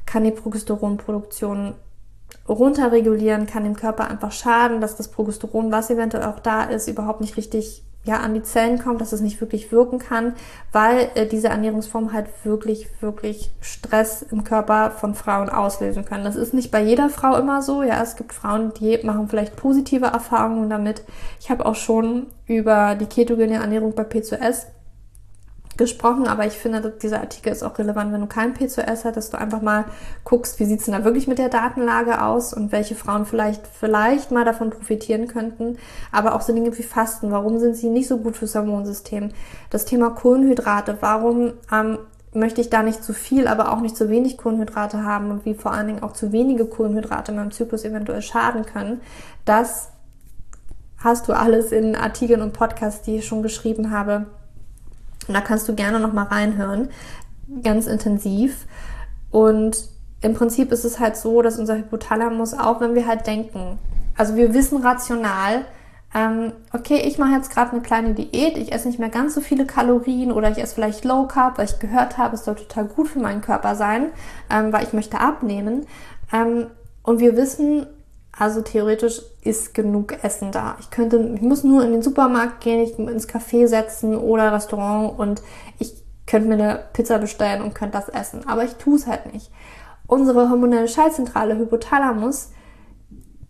[0.06, 1.74] kann die Progesteronproduktion
[2.48, 7.22] runterregulieren, kann dem Körper einfach schaden, dass das Progesteron, was eventuell auch da ist, überhaupt
[7.22, 10.34] nicht richtig ja, an die Zellen kommt, dass es nicht wirklich wirken kann,
[10.72, 16.24] weil äh, diese Ernährungsform halt wirklich, wirklich Stress im Körper von Frauen auslösen kann.
[16.24, 17.84] Das ist nicht bei jeder Frau immer so.
[17.84, 21.04] Ja, es gibt Frauen, die machen vielleicht positive Erfahrungen damit.
[21.40, 24.66] Ich habe auch schon über die ketogene Ernährung bei P2S
[25.80, 29.32] gesprochen, aber ich finde, dieser Artikel ist auch relevant, wenn du kein P2S hast, dass
[29.32, 29.86] du einfach mal
[30.24, 34.30] guckst, wie sieht's denn da wirklich mit der Datenlage aus und welche Frauen vielleicht, vielleicht
[34.30, 35.80] mal davon profitieren könnten.
[36.12, 39.30] Aber auch so Dinge wie Fasten, warum sind sie nicht so gut fürs Hormonsystem?
[39.72, 41.98] Das Thema Kohlenhydrate, warum ähm,
[42.34, 45.56] möchte ich da nicht zu viel, aber auch nicht zu wenig Kohlenhydrate haben und wie
[45.56, 49.02] vor allen Dingen auch zu wenige Kohlenhydrate in meinem Zyklus eventuell schaden können.
[49.46, 49.90] Das
[50.98, 54.26] hast du alles in Artikeln und Podcasts, die ich schon geschrieben habe,
[55.30, 56.90] und da kannst du gerne noch mal reinhören,
[57.64, 58.66] ganz intensiv.
[59.32, 59.78] Und
[60.22, 63.80] im Prinzip ist es halt so, dass unser Hypothalamus, auch wenn wir halt denken,
[64.18, 65.66] also wir wissen rational,
[66.16, 69.42] ähm, okay, ich mache jetzt gerade eine kleine Diät, ich esse nicht mehr ganz so
[69.42, 72.86] viele Kalorien oder ich esse vielleicht Low Carb, weil ich gehört habe, es soll total
[72.86, 74.08] gut für meinen Körper sein,
[74.50, 75.86] ähm, weil ich möchte abnehmen.
[76.34, 76.66] Ähm,
[77.04, 77.86] und wir wissen
[78.40, 80.78] Also theoretisch ist genug Essen da.
[80.80, 85.20] Ich könnte, ich muss nur in den Supermarkt gehen, ich ins Café setzen oder Restaurant
[85.20, 85.42] und
[85.78, 85.94] ich
[86.26, 88.48] könnte mir eine Pizza bestellen und könnte das essen.
[88.48, 89.52] Aber ich tue es halt nicht.
[90.08, 92.52] Unsere hormonelle Schaltzentrale Hypothalamus,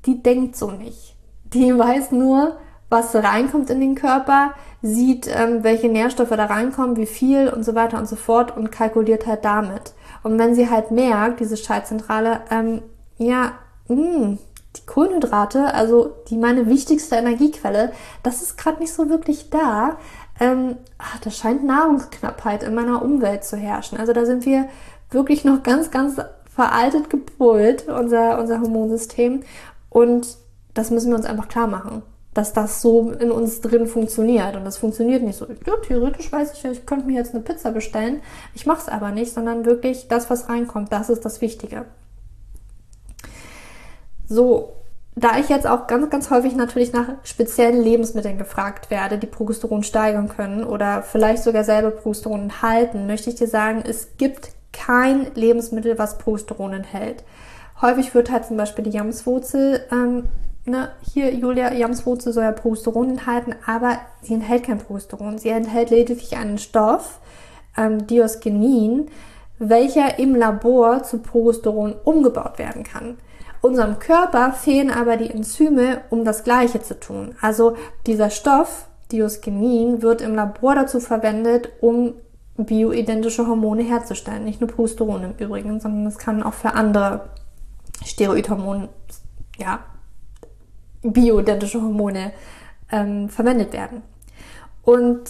[0.07, 1.15] die denkt so nicht.
[1.53, 2.57] Die weiß nur,
[2.89, 7.75] was reinkommt in den Körper, sieht, ähm, welche Nährstoffe da reinkommen, wie viel und so
[7.75, 9.93] weiter und so fort und kalkuliert halt damit.
[10.23, 12.81] Und wenn sie halt merkt, diese Schaltzentrale, ähm,
[13.19, 13.51] ja,
[13.87, 14.39] mh, hm,
[14.76, 17.91] die Kohlenhydrate, also die meine wichtigste Energiequelle,
[18.24, 19.97] das ist gerade nicht so wirklich da.
[20.39, 23.97] Ähm, ach, da scheint Nahrungsknappheit in meiner Umwelt zu herrschen.
[23.97, 24.70] Also da sind wir
[25.09, 26.17] wirklich noch ganz, ganz
[26.53, 29.43] veraltet gepolt, unser, unser Hormonsystem.
[29.89, 30.38] Und
[30.74, 32.03] das müssen wir uns einfach klar machen,
[32.34, 34.55] dass das so in uns drin funktioniert.
[34.55, 35.47] Und das funktioniert nicht so.
[35.65, 38.22] Ja, theoretisch weiß ich ja, ich könnte mir jetzt eine Pizza bestellen.
[38.53, 41.86] Ich mache es aber nicht, sondern wirklich das, was reinkommt, das ist das Wichtige.
[44.30, 44.73] So,
[45.15, 49.84] da ich jetzt auch ganz, ganz häufig natürlich nach speziellen Lebensmitteln gefragt werde, die Progesteron
[49.84, 55.34] steigern können oder vielleicht sogar selber Progesteron enthalten, möchte ich dir sagen, es gibt kein
[55.34, 57.23] Lebensmittel, was Progesteron enthält.
[57.82, 60.25] Häufig wird halt zum Beispiel die Jamswurzel, ähm,
[60.65, 65.39] ne, hier Julia, Jamswurzel soll ja Progesteron enthalten, aber sie enthält kein Progesteron.
[65.39, 67.19] Sie enthält lediglich einen Stoff,
[67.75, 69.09] ähm, Diosgenin,
[69.57, 73.17] welcher im Labor zu Progesteron umgebaut werden kann.
[73.62, 77.36] Unserem Körper fehlen aber die Enzyme, um das Gleiche zu tun.
[77.41, 82.14] Also dieser Stoff, Diosgenin, wird im Labor dazu verwendet, um
[82.57, 84.45] bioidentische Hormone herzustellen.
[84.45, 87.30] Nicht nur Progesteron im Übrigen, sondern es kann auch für andere
[88.05, 88.89] Steroidhormone,
[89.57, 89.80] ja,
[91.01, 92.32] bioidentische Hormone
[92.91, 94.01] ähm, verwendet werden.
[94.84, 95.22] Und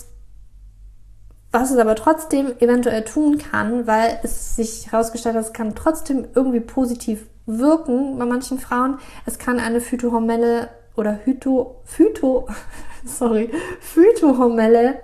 [1.52, 6.28] was es aber trotzdem eventuell tun kann, weil es sich herausgestellt hat, es kann trotzdem
[6.36, 7.26] irgendwie positiv
[7.58, 9.00] wirken bei manchen Frauen.
[9.26, 12.48] Es kann eine phytohormelle oder Hyto, Phyto,
[13.06, 15.02] sorry, Phytohormelle,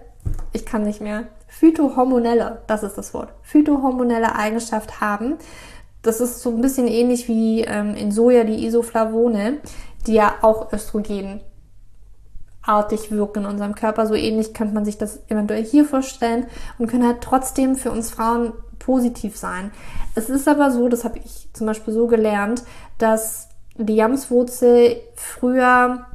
[0.53, 5.35] ich kann nicht mehr, phytohormonelle, das ist das Wort, phytohormonelle Eigenschaft haben.
[6.01, 9.59] Das ist so ein bisschen ähnlich wie ähm, in Soja die Isoflavone,
[10.05, 11.41] die ja auch Östrogen
[12.61, 14.05] artig wirken in unserem Körper.
[14.05, 18.11] So ähnlich könnte man sich das eventuell hier vorstellen und können halt trotzdem für uns
[18.11, 19.71] Frauen positiv sein.
[20.15, 22.63] Es ist aber so, das habe ich zum Beispiel so gelernt,
[22.97, 26.05] dass die Jamswurzel früher,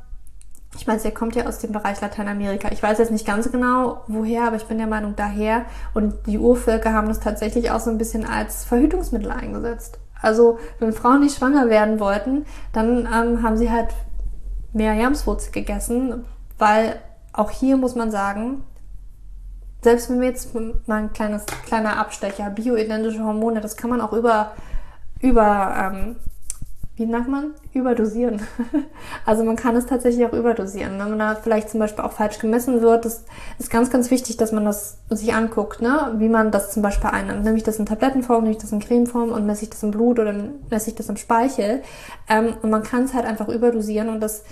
[0.77, 2.69] ich meine, sie kommt ja aus dem Bereich Lateinamerika.
[2.73, 5.67] Ich weiß jetzt nicht ganz genau, woher, aber ich bin der Meinung daher.
[5.95, 9.99] Und die Urvölker haben das tatsächlich auch so ein bisschen als Verhütungsmittel eingesetzt.
[10.23, 13.89] Also, wenn Frauen nicht schwanger werden wollten, dann ähm, haben sie halt
[14.73, 16.25] mehr Jamswurzel gegessen,
[16.59, 16.97] weil
[17.33, 18.63] auch hier muss man sagen,
[19.83, 24.13] selbst wenn wir jetzt mal ein kleines, kleiner Abstecher, bioidentische Hormone, das kann man auch
[24.13, 24.53] über,
[25.21, 26.17] über, ähm,
[26.97, 27.55] wie nennt man?
[27.73, 28.41] Überdosieren.
[29.27, 30.99] also man kann es tatsächlich auch überdosieren.
[30.99, 33.25] Wenn man da vielleicht zum Beispiel auch falsch gemessen wird, das
[33.59, 36.15] ist ganz, ganz wichtig, dass man das sich anguckt, ne?
[36.19, 37.45] wie man das zum Beispiel einnimmt.
[37.45, 39.91] Nehme ich das in Tablettenform, nehme ich das in Cremeform und messe ich das im
[39.93, 40.35] Blut oder
[40.69, 41.83] messe ich das im Speichel.
[42.29, 44.45] Ähm, und man kann es halt einfach überdosieren und das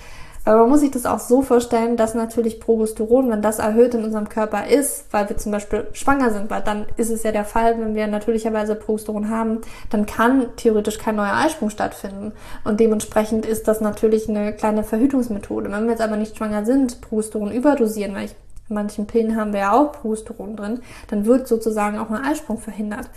[0.49, 4.03] aber man muss sich das auch so vorstellen, dass natürlich Progesteron, wenn das erhöht in
[4.03, 7.45] unserem Körper ist, weil wir zum Beispiel schwanger sind, weil dann ist es ja der
[7.45, 12.33] Fall, wenn wir natürlicherweise Progesteron haben, dann kann theoretisch kein neuer Eisprung stattfinden.
[12.65, 15.71] Und dementsprechend ist das natürlich eine kleine Verhütungsmethode.
[15.71, 18.35] Wenn wir jetzt aber nicht schwanger sind, Progesteron überdosieren, weil ich
[18.71, 22.57] in manchen Pillen haben wir ja auch Progesteron drin, dann wird sozusagen auch ein Eisprung
[22.57, 23.11] verhindert.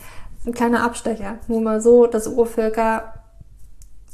[0.45, 1.37] Ein kleiner Abstecher.
[1.47, 3.13] Nur mal so, dass Urvölker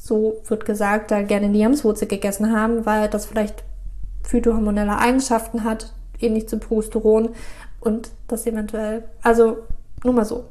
[0.07, 3.63] so wird gesagt, da gerne die Jamswurzel gegessen haben, weil das vielleicht
[4.23, 7.29] phytohormonelle Eigenschaften hat, ähnlich zum Progesteron
[7.79, 9.57] und das eventuell, also
[10.03, 10.45] nur mal so.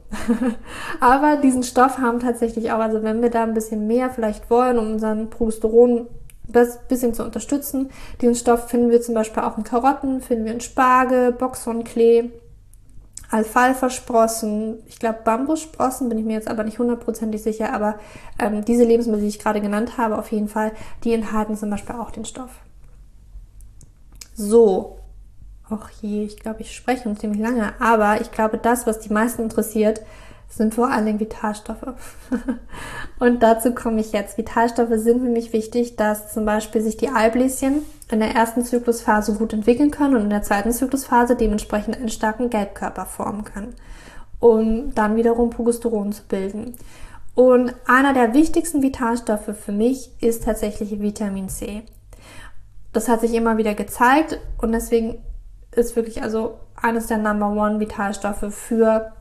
[1.00, 4.78] Aber diesen Stoff haben tatsächlich auch, also wenn wir da ein bisschen mehr vielleicht wollen,
[4.78, 6.06] um unseren Progesteron
[6.52, 7.90] ein bisschen zu unterstützen,
[8.20, 12.30] diesen Stoff finden wir zum Beispiel auch in Karotten, finden wir in Spargel, Boxhornklee,
[13.30, 17.98] Alfalfa-Sprossen, ich glaube Bambussprossen, bin ich mir jetzt aber nicht hundertprozentig sicher, aber
[18.38, 20.72] ähm, diese Lebensmittel, die ich gerade genannt habe, auf jeden Fall,
[21.04, 22.50] die enthalten zum Beispiel auch den Stoff.
[24.34, 24.98] So,
[25.70, 29.12] och je, ich glaube, ich spreche uns ziemlich lange, aber ich glaube, das, was die
[29.12, 30.02] meisten interessiert,
[30.48, 31.94] sind vor allem Vitalstoffe.
[33.18, 34.38] und dazu komme ich jetzt.
[34.38, 39.34] Vitalstoffe sind für mich wichtig, dass zum Beispiel sich die Eibläschen in der ersten Zyklusphase
[39.34, 43.74] gut entwickeln können und in der zweiten Zyklusphase dementsprechend einen starken Gelbkörper formen können,
[44.38, 46.74] um dann wiederum Progesteron zu bilden.
[47.34, 51.82] Und einer der wichtigsten Vitalstoffe für mich ist tatsächlich Vitamin C.
[52.94, 55.18] Das hat sich immer wieder gezeigt und deswegen
[55.72, 59.12] ist wirklich also eines der Number One Vitalstoffe für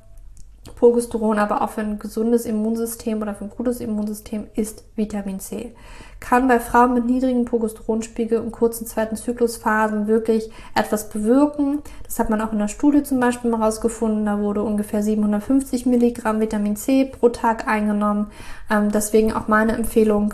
[0.76, 5.74] Progesteron, aber auch für ein gesundes Immunsystem oder für ein gutes Immunsystem ist Vitamin C.
[6.20, 11.80] Kann bei Frauen mit niedrigen Progesteronspiegel in kurzen zweiten Zyklusphasen wirklich etwas bewirken.
[12.04, 14.26] Das hat man auch in der Studie zum Beispiel mal rausgefunden.
[14.26, 18.28] Da wurde ungefähr 750 Milligramm Vitamin C pro Tag eingenommen.
[18.70, 20.34] Ähm, deswegen auch meine Empfehlung.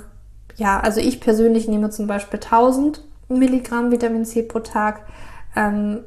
[0.55, 5.01] Ja, also ich persönlich nehme zum Beispiel 1000 Milligramm Vitamin C pro Tag.
[5.55, 6.01] Ähm,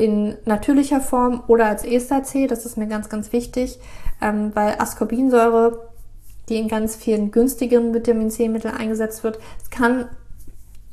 [0.00, 3.78] in natürlicher Form oder als Ester C, das ist mir ganz, ganz wichtig,
[4.20, 5.90] ähm, weil Ascorbinsäure,
[6.48, 9.38] die in ganz vielen günstigeren Vitamin C-Mitteln eingesetzt wird,
[9.70, 10.06] kann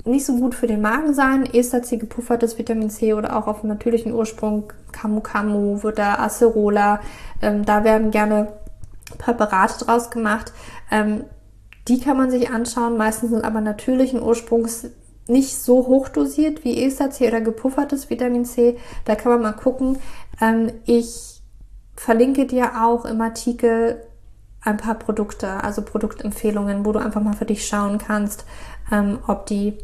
[0.05, 1.45] nicht so gut für den Magen sein.
[1.45, 6.99] Ester C, gepuffertes Vitamin C oder auch auf natürlichen Ursprung, Camu Camu, wird da Acerola,
[7.41, 8.53] ähm, da werden gerne
[9.17, 10.53] Präparate draus gemacht.
[10.91, 11.23] Ähm,
[11.87, 12.97] die kann man sich anschauen.
[12.97, 14.87] Meistens sind aber natürlichen Ursprungs
[15.29, 18.77] nicht so hoch dosiert wie Ester C oder gepuffertes Vitamin C.
[19.05, 19.97] Da kann man mal gucken.
[20.41, 21.41] Ähm, ich
[21.95, 24.03] verlinke dir auch im Artikel
[24.61, 28.45] ein paar Produkte, also Produktempfehlungen, wo du einfach mal für dich schauen kannst,
[28.91, 29.77] ähm, ob die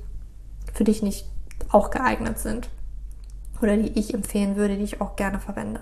[0.73, 1.25] für dich nicht
[1.69, 2.69] auch geeignet sind
[3.61, 5.81] oder die ich empfehlen würde, die ich auch gerne verwende.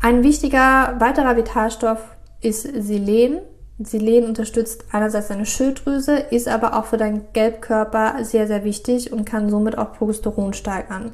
[0.00, 1.98] Ein wichtiger weiterer Vitalstoff
[2.40, 3.40] ist Selen.
[3.78, 9.24] Selen unterstützt einerseits deine Schilddrüse, ist aber auch für deinen Gelbkörper sehr, sehr wichtig und
[9.24, 11.12] kann somit auch Progesteron steigern.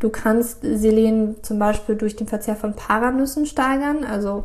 [0.00, 4.44] Du kannst Selen zum Beispiel durch den Verzehr von Paranüssen steigern, also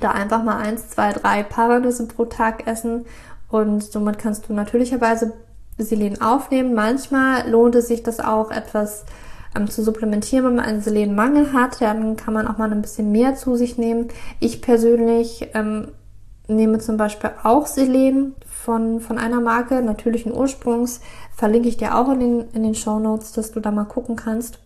[0.00, 3.06] da einfach mal eins, zwei, drei Paranüsse pro Tag essen
[3.48, 5.32] und somit kannst du natürlicherweise
[5.78, 6.74] Selen aufnehmen.
[6.74, 9.04] Manchmal lohnt es sich das auch etwas
[9.56, 11.80] ähm, zu supplementieren, wenn man einen Selenmangel hat.
[11.80, 14.08] Dann kann man auch mal ein bisschen mehr zu sich nehmen.
[14.40, 15.88] Ich persönlich ähm,
[16.46, 21.00] nehme zum Beispiel auch Selen von, von einer Marke natürlichen Ursprungs.
[21.34, 24.16] Verlinke ich dir auch in den, in den Show Notes, dass du da mal gucken
[24.16, 24.58] kannst.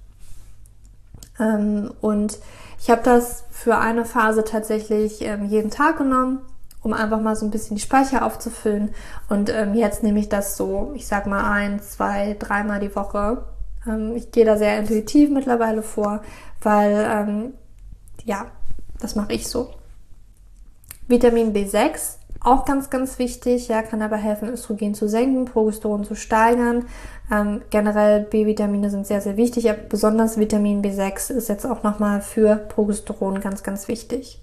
[1.39, 2.39] Ähm, und
[2.81, 6.41] ich habe das für eine Phase tatsächlich ähm, jeden Tag genommen,
[6.83, 8.91] um einfach mal so ein bisschen die Speicher aufzufüllen.
[9.29, 13.45] Und ähm, jetzt nehme ich das so, ich sag mal ein, zwei, dreimal die Woche.
[13.87, 16.23] Ähm, ich gehe da sehr intuitiv mittlerweile vor,
[16.61, 17.55] weil ähm,
[18.25, 18.47] ja,
[19.01, 19.78] das mache ich so.
[21.09, 26.15] Vitamin B6, auch ganz, ganz wichtig, ja, kann aber helfen, Östrogen zu senken, Progesteron zu
[26.15, 26.85] steigern.
[27.33, 32.21] Ähm, generell B-Vitamine sind sehr, sehr wichtig, aber besonders Vitamin B6 ist jetzt auch nochmal
[32.21, 34.41] für Progesteron ganz, ganz wichtig.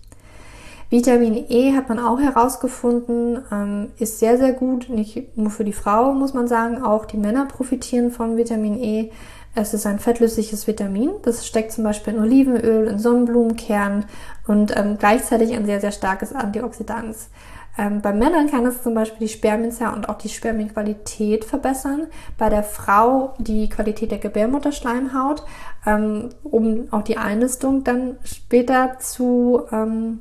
[0.90, 5.74] Vitamin E hat man auch herausgefunden, ähm, ist sehr, sehr gut, nicht nur für die
[5.74, 9.12] Frau, muss man sagen, auch die Männer profitieren von Vitamin E.
[9.56, 11.12] Es ist ein fettlösliches Vitamin.
[11.24, 14.06] Das steckt zum Beispiel in Olivenöl, in Sonnenblumenkernen
[14.48, 17.16] und ähm, gleichzeitig ein sehr, sehr starkes Antioxidant.
[17.78, 22.08] Ähm, bei Männern kann es zum Beispiel die Spermienzahl und auch die Spermienqualität verbessern.
[22.38, 25.44] Bei der Frau die Qualität der Gebärmutterschleimhaut,
[25.86, 30.20] ähm, um auch die Einnistung dann später zu, ähm,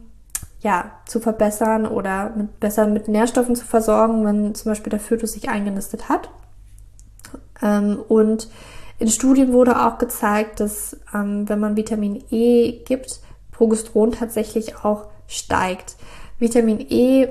[0.60, 5.32] ja, zu verbessern oder mit, besser mit Nährstoffen zu versorgen, wenn zum Beispiel der Fötus
[5.32, 6.30] sich eingenistet hat.
[7.62, 8.48] Ähm, und
[8.98, 13.20] in Studien wurde auch gezeigt, dass ähm, wenn man Vitamin E gibt,
[13.50, 15.96] Progesteron tatsächlich auch steigt.
[16.38, 17.28] Vitamin E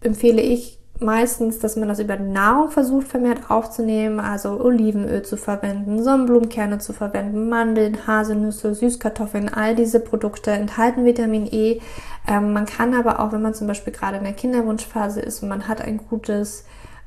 [0.00, 6.02] empfehle ich meistens, dass man das über Nahrung versucht vermehrt aufzunehmen, also Olivenöl zu verwenden,
[6.02, 11.80] Sonnenblumenkerne zu verwenden, Mandeln, Haselnüsse, Süßkartoffeln, all diese Produkte enthalten Vitamin E.
[12.28, 15.48] Ähm, man kann aber auch, wenn man zum Beispiel gerade in der Kinderwunschphase ist und
[15.48, 16.64] man hat ein gutes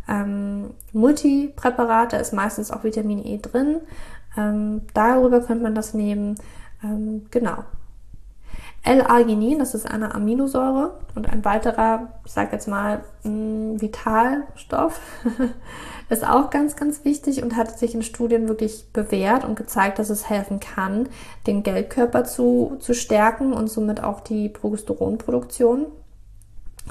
[0.08, 3.82] ähm, Multipräparat, da ist meistens auch Vitamin E drin.
[4.38, 6.36] Ähm, darüber könnte man das nehmen.
[6.84, 7.64] Ähm, genau.
[8.84, 15.01] L-Arginin, das ist eine Aminosäure und ein weiterer, ich sage jetzt mal, mh, mm, Vitalstoff,
[16.10, 20.10] ist auch ganz, ganz wichtig und hat sich in Studien wirklich bewährt und gezeigt, dass
[20.10, 21.10] es helfen kann,
[21.47, 25.88] den Gelbkörper zu, zu stärken und somit auch die Progesteronproduktion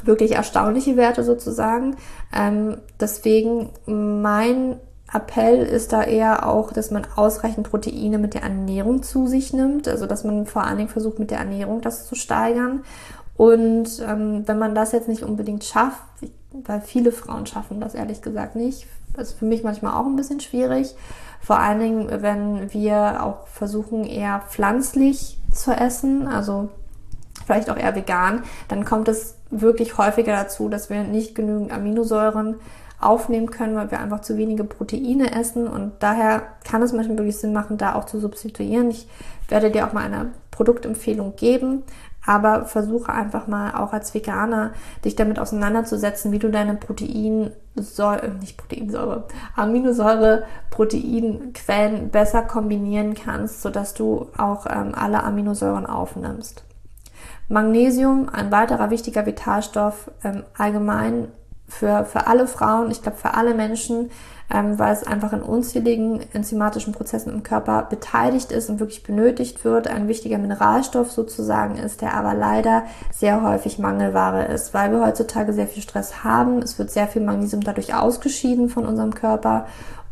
[0.05, 1.97] wirklich erstaunliche Werte sozusagen.
[2.35, 4.77] Ähm, deswegen mein
[5.13, 9.89] Appell ist da eher auch, dass man ausreichend Proteine mit der Ernährung zu sich nimmt.
[9.89, 12.85] Also dass man vor allen Dingen versucht, mit der Ernährung das zu steigern.
[13.37, 16.03] Und ähm, wenn man das jetzt nicht unbedingt schafft,
[16.53, 20.17] weil viele Frauen schaffen das ehrlich gesagt nicht, das ist für mich manchmal auch ein
[20.17, 20.95] bisschen schwierig.
[21.41, 26.71] Vor allen Dingen, wenn wir auch versuchen, eher pflanzlich zu essen, also
[27.47, 32.57] vielleicht auch eher vegan, dann kommt es wirklich häufiger dazu, dass wir nicht genügend Aminosäuren
[33.01, 37.37] aufnehmen können, weil wir einfach zu wenige Proteine essen und daher kann es manchmal wirklich
[37.37, 38.91] Sinn machen, da auch zu substituieren.
[38.91, 39.07] Ich
[39.49, 41.83] werde dir auch mal eine Produktempfehlung geben,
[42.25, 44.73] aber versuche einfach mal auch als Veganer
[45.05, 49.25] dich damit auseinanderzusetzen, wie du deine Proteinsäure, äh, nicht Proteinsäure,
[49.55, 56.65] Aminosäure, Proteinquellen besser kombinieren kannst, sodass du auch ähm, alle Aminosäuren aufnimmst.
[57.49, 61.29] Magnesium, ein weiterer wichtiger Vitalstoff, ähm, allgemein
[61.69, 64.11] für, für alle Frauen, ich glaube für alle Menschen,
[64.53, 69.65] ähm, weil es einfach in unzähligen enzymatischen Prozessen im Körper beteiligt ist und wirklich benötigt
[69.65, 69.89] wird.
[69.89, 75.53] Ein wichtiger Mineralstoff sozusagen ist, der aber leider sehr häufig Mangelware ist, weil wir heutzutage
[75.53, 76.59] sehr viel Stress haben.
[76.63, 79.67] Es wird sehr viel Magnesium dadurch ausgeschieden von unserem Körper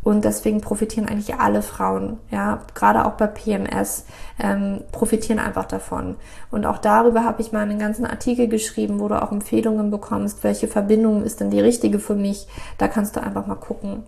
[0.05, 4.05] und deswegen profitieren eigentlich alle Frauen, ja, gerade auch bei PMS,
[4.37, 6.15] ähm, profitieren einfach davon.
[6.51, 10.43] Und auch darüber habe ich mal einen ganzen Artikel geschrieben, wo du auch Empfehlungen bekommst,
[10.43, 12.45] welche Verbindung ist denn die richtige für mich.
[12.77, 14.03] Da kannst du einfach mal gucken.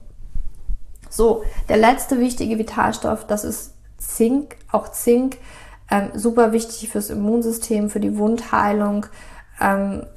[1.09, 4.55] So, der letzte wichtige Vitalstoff, das ist Zink.
[4.71, 5.37] Auch Zink,
[5.89, 9.07] ähm, super wichtig fürs Immunsystem, für die Wundheilung.
[9.59, 10.16] Ähm, äh,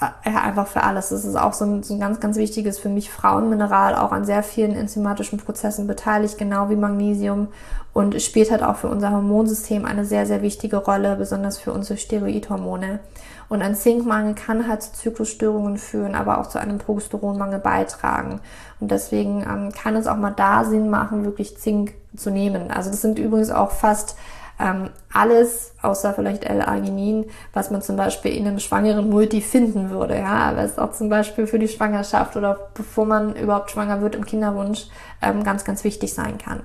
[0.00, 1.08] ja, einfach für alles.
[1.08, 4.24] Das ist auch so ein, so ein ganz, ganz wichtiges für mich Frauenmineral, auch an
[4.24, 7.48] sehr vielen enzymatischen Prozessen beteiligt, genau wie Magnesium
[7.92, 11.98] und spielt halt auch für unser Hormonsystem eine sehr, sehr wichtige Rolle, besonders für unsere
[11.98, 13.00] Steroidhormone.
[13.48, 18.40] Und ein Zinkmangel kann halt zu Zyklusstörungen führen, aber auch zu einem Progesteronmangel beitragen.
[18.78, 22.70] Und deswegen ähm, kann es auch mal da Sinn machen, wirklich Zink zu nehmen.
[22.70, 24.16] Also das sind übrigens auch fast
[24.58, 30.16] ähm, alles, außer vielleicht L-Arginin, was man zum Beispiel in einem schwangeren Multi finden würde.
[30.16, 34.00] Ja, aber es ist auch zum Beispiel für die Schwangerschaft oder bevor man überhaupt schwanger
[34.00, 34.86] wird im Kinderwunsch
[35.22, 36.62] ähm, ganz, ganz wichtig sein kann.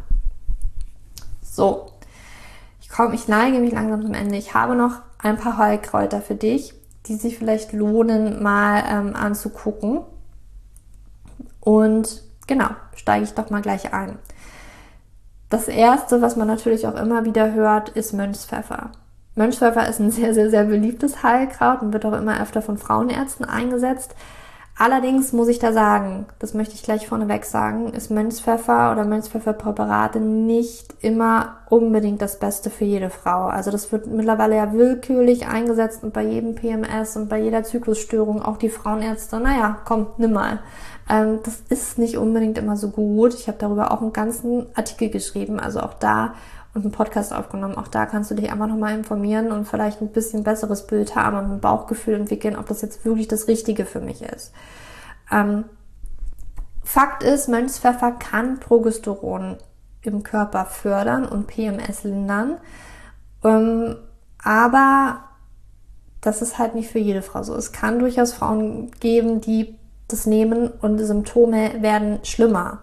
[1.42, 1.92] So,
[2.82, 4.38] ich komme, ich neige mich langsam zum Ende.
[4.38, 6.74] Ich habe noch ein paar Heilkräuter für dich,
[7.06, 10.02] die sich vielleicht lohnen, mal ähm, anzugucken.
[11.60, 14.18] Und genau, steige ich doch mal gleich ein.
[15.50, 18.92] Das erste, was man natürlich auch immer wieder hört, ist Mönchspfeffer.
[19.36, 23.46] Mönchspfeffer ist ein sehr, sehr, sehr beliebtes Heilkraut und wird auch immer öfter von Frauenärzten
[23.46, 24.16] eingesetzt.
[24.76, 30.20] Allerdings muss ich da sagen, das möchte ich gleich vorneweg sagen, ist Mönchspfeffer oder Mönchspfefferpräparate
[30.20, 33.46] nicht immer unbedingt das Beste für jede Frau.
[33.46, 38.42] Also das wird mittlerweile ja willkürlich eingesetzt und bei jedem PMS und bei jeder Zyklusstörung
[38.42, 40.60] auch die Frauenärzte, naja, komm, nimm mal.
[41.14, 43.36] Ähm, das ist nicht unbedingt immer so gut.
[43.36, 46.34] Ich habe darüber auch einen ganzen Artikel geschrieben, also auch da
[46.74, 47.76] und einen Podcast aufgenommen.
[47.76, 51.38] Auch da kannst du dich einfach nochmal informieren und vielleicht ein bisschen besseres Bild haben
[51.38, 54.54] und ein Bauchgefühl entwickeln, ob das jetzt wirklich das Richtige für mich ist.
[55.32, 55.66] Ähm,
[56.84, 59.58] Fakt ist, Mönchspfeffer kann Progesteron
[60.02, 62.58] im Körper fördern und PMS lindern.
[63.44, 63.98] Ähm,
[64.44, 65.26] aber
[66.22, 67.56] das ist halt nicht für jede Frau so.
[67.56, 69.78] Es kann durchaus Frauen geben, die
[70.14, 72.80] das nehmen und Symptome werden schlimmer.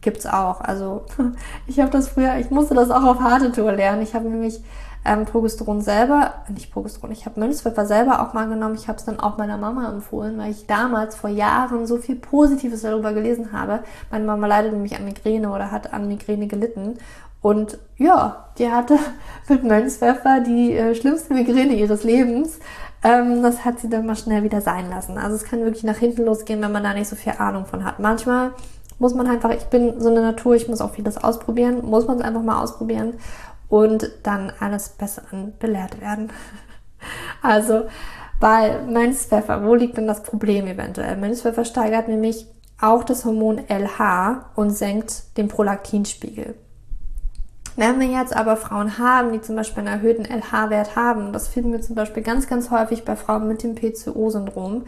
[0.00, 0.60] Gibt's auch.
[0.60, 1.06] Also
[1.66, 4.02] ich habe das früher, ich musste das auch auf harte Tour lernen.
[4.02, 4.60] Ich habe nämlich
[5.06, 8.74] ähm, Progesteron selber, nicht Progesteron, ich habe Mönchspfeffer selber auch mal genommen.
[8.74, 12.16] Ich habe es dann auch meiner Mama empfohlen, weil ich damals vor Jahren so viel
[12.16, 13.80] Positives darüber gelesen habe.
[14.10, 16.98] Meine Mama leidet nämlich an Migräne oder hat an Migräne gelitten.
[17.42, 18.98] Und ja, die hatte
[19.48, 22.58] mit Mönchspfeffer die äh, schlimmste Migräne ihres Lebens.
[23.04, 25.18] Ähm, das hat sie dann mal schnell wieder sein lassen.
[25.18, 27.84] Also es kann wirklich nach hinten losgehen, wenn man da nicht so viel Ahnung von
[27.84, 28.00] hat.
[28.00, 28.52] Manchmal
[28.98, 32.16] muss man einfach, ich bin so eine Natur, ich muss auch vieles ausprobieren, muss man
[32.18, 33.14] es einfach mal ausprobieren
[33.68, 35.22] und dann alles besser
[35.58, 36.30] belehrt werden.
[37.42, 37.82] also
[38.40, 41.16] bei Mönchspfeffer, wo liegt denn das Problem eventuell?
[41.16, 42.46] Mönchspfeffer steigert nämlich
[42.80, 46.54] auch das Hormon LH und senkt den Prolaktinspiegel.
[47.76, 51.72] Wenn wir jetzt aber Frauen haben, die zum Beispiel einen erhöhten LH-Wert haben, das finden
[51.72, 54.84] wir zum Beispiel ganz, ganz häufig bei Frauen mit dem PCO-Syndrom,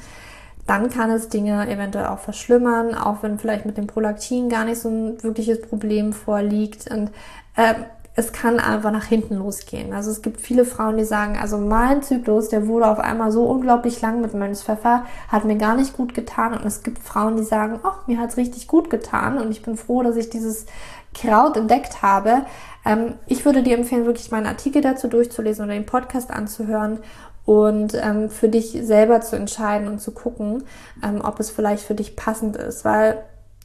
[0.66, 4.80] dann kann es Dinge eventuell auch verschlimmern, auch wenn vielleicht mit dem Prolaktin gar nicht
[4.80, 6.90] so ein wirkliches Problem vorliegt.
[6.90, 7.10] Und
[7.56, 7.74] äh,
[8.16, 9.92] es kann einfach nach hinten losgehen.
[9.92, 13.44] Also es gibt viele Frauen, die sagen, also mein Zyklus, der wurde auf einmal so
[13.44, 16.54] unglaublich lang mit Mönchspfeffer, hat mir gar nicht gut getan.
[16.54, 19.76] Und es gibt Frauen, die sagen, ach, mir hat's richtig gut getan und ich bin
[19.76, 20.66] froh, dass ich dieses
[21.14, 22.46] Kraut entdeckt habe.
[22.86, 27.00] Ähm, ich würde dir empfehlen, wirklich meinen Artikel dazu durchzulesen oder den Podcast anzuhören
[27.44, 30.64] und ähm, für dich selber zu entscheiden und zu gucken,
[31.02, 32.84] ähm, ob es vielleicht für dich passend ist.
[32.84, 33.22] Weil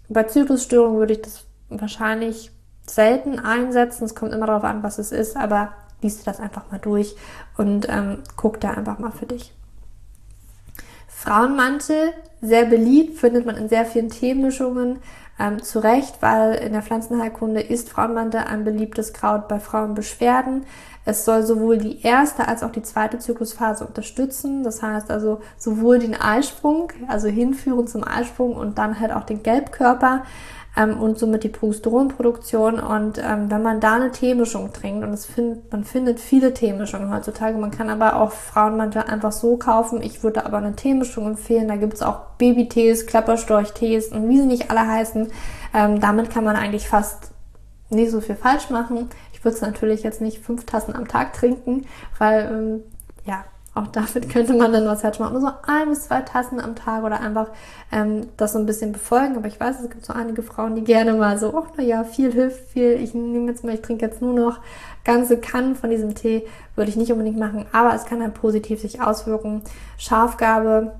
[0.09, 2.51] bei Zyklusstörungen würde ich das wahrscheinlich
[2.86, 4.05] selten einsetzen.
[4.05, 7.15] Es kommt immer darauf an, was es ist, aber liest das einfach mal durch
[7.57, 9.53] und ähm, guck da einfach mal für dich.
[11.07, 14.99] Frauenmantel, sehr beliebt, findet man in sehr vielen Teemischungen
[15.42, 20.66] ähm, zu Recht, weil in der Pflanzenheilkunde ist Frauenmantel ein beliebtes Kraut bei Frauenbeschwerden.
[21.04, 24.64] Es soll sowohl die erste als auch die zweite Zyklusphase unterstützen.
[24.64, 29.42] Das heißt also sowohl den Eisprung, also hinführen zum Eisprung und dann halt auch den
[29.42, 30.24] Gelbkörper
[30.78, 32.80] ähm, und somit die Progesteronproduktion.
[32.80, 37.57] Und ähm, wenn man da eine Teemischung trinkt, und find, man findet viele Teemischungen heutzutage,
[37.57, 40.01] man kann aber auch Frauenmantel einfach so kaufen.
[40.01, 41.67] Ich würde aber eine Teemischung empfehlen.
[41.67, 45.32] Da gibt es auch Babytees, Klapperstorchtees und wie sie nicht alle heißen.
[45.74, 47.32] Ähm, damit kann man eigentlich fast
[47.89, 49.09] nicht so viel falsch machen.
[49.34, 51.86] Ich würde es natürlich jetzt nicht fünf Tassen am Tag trinken,
[52.17, 52.84] weil ähm,
[53.26, 53.43] ja,
[53.74, 55.34] auch damit könnte man dann was halt machen.
[55.34, 57.47] Nur so ein bis zwei Tassen am Tag oder einfach
[57.91, 59.38] ähm, das so ein bisschen befolgen.
[59.38, 62.34] Aber ich weiß, es gibt so einige Frauen, die gerne mal so, oh naja, viel
[62.34, 62.93] hilft viel.
[63.01, 64.59] Ich nehme jetzt mal, ich trinke jetzt nur noch
[65.05, 66.45] ganze Kannen von diesem Tee.
[66.76, 69.61] Würde ich nicht unbedingt machen, aber es kann dann positiv sich auswirken.
[69.97, 70.93] Schafgabe,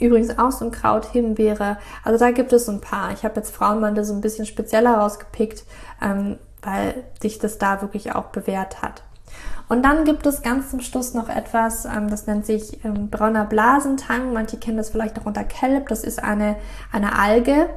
[0.00, 1.76] Übrigens auch so ein Kraut, Himbeere.
[2.04, 3.12] Also da gibt es so ein paar.
[3.12, 5.64] Ich habe jetzt Frauenmande so ein bisschen spezieller rausgepickt,
[6.00, 9.02] ähm, weil sich das da wirklich auch bewährt hat.
[9.68, 13.44] Und dann gibt es ganz zum Schluss noch etwas, ähm, das nennt sich ähm, brauner
[13.44, 14.32] Blasentang.
[14.32, 15.88] Manche kennen das vielleicht auch unter Kelp.
[15.88, 16.56] Das ist eine,
[16.90, 17.68] eine Alge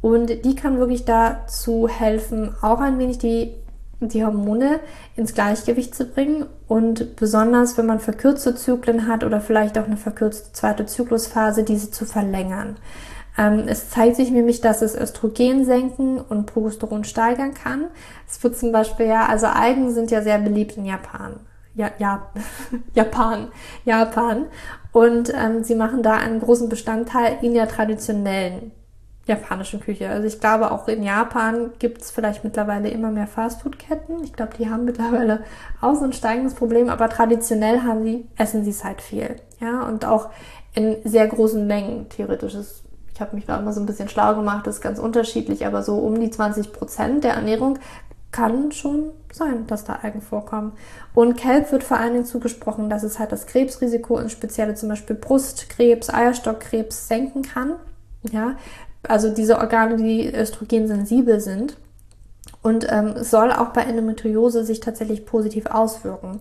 [0.00, 3.54] und die kann wirklich dazu helfen, auch ein wenig die,
[4.00, 4.78] die Hormone
[5.16, 6.46] ins Gleichgewicht zu bringen.
[6.68, 11.90] Und besonders, wenn man verkürzte Zyklen hat oder vielleicht auch eine verkürzte zweite Zyklusphase, diese
[11.90, 12.76] zu verlängern.
[13.38, 17.84] Ähm, es zeigt sich nämlich, dass es Östrogen senken und Progesteron steigern kann.
[18.28, 21.40] Es wird zum Beispiel ja, also Algen sind ja sehr beliebt in Japan.
[21.74, 22.26] Ja, ja,
[22.94, 23.48] Japan,
[23.84, 24.46] Japan.
[24.92, 28.72] Und ähm, sie machen da einen großen Bestandteil in der traditionellen
[29.26, 30.08] japanischen Küche.
[30.08, 34.24] Also ich glaube, auch in Japan gibt es vielleicht mittlerweile immer mehr Fastfood-Ketten.
[34.24, 35.44] Ich glaube, die haben mittlerweile
[35.80, 39.36] auch so ein steigendes Problem, aber traditionell haben sie, essen sie es halt viel.
[39.60, 40.30] Ja, und auch
[40.74, 42.08] in sehr großen Mengen.
[42.08, 42.87] Theoretisch ist
[43.18, 45.82] ich habe mich da immer so ein bisschen schlau gemacht, das ist ganz unterschiedlich, aber
[45.82, 47.80] so um die 20 Prozent der Ernährung
[48.30, 50.70] kann schon sein, dass da Algen vorkommen.
[51.14, 54.88] Und Kelp wird vor allen Dingen zugesprochen, dass es halt das Krebsrisiko, in spezielle zum
[54.88, 57.72] Beispiel Brustkrebs, Eierstockkrebs senken kann.
[58.30, 58.54] Ja,
[59.02, 61.76] also diese Organe, die östrogensensibel sind
[62.62, 66.40] und ähm, soll auch bei Endometriose sich tatsächlich positiv auswirken.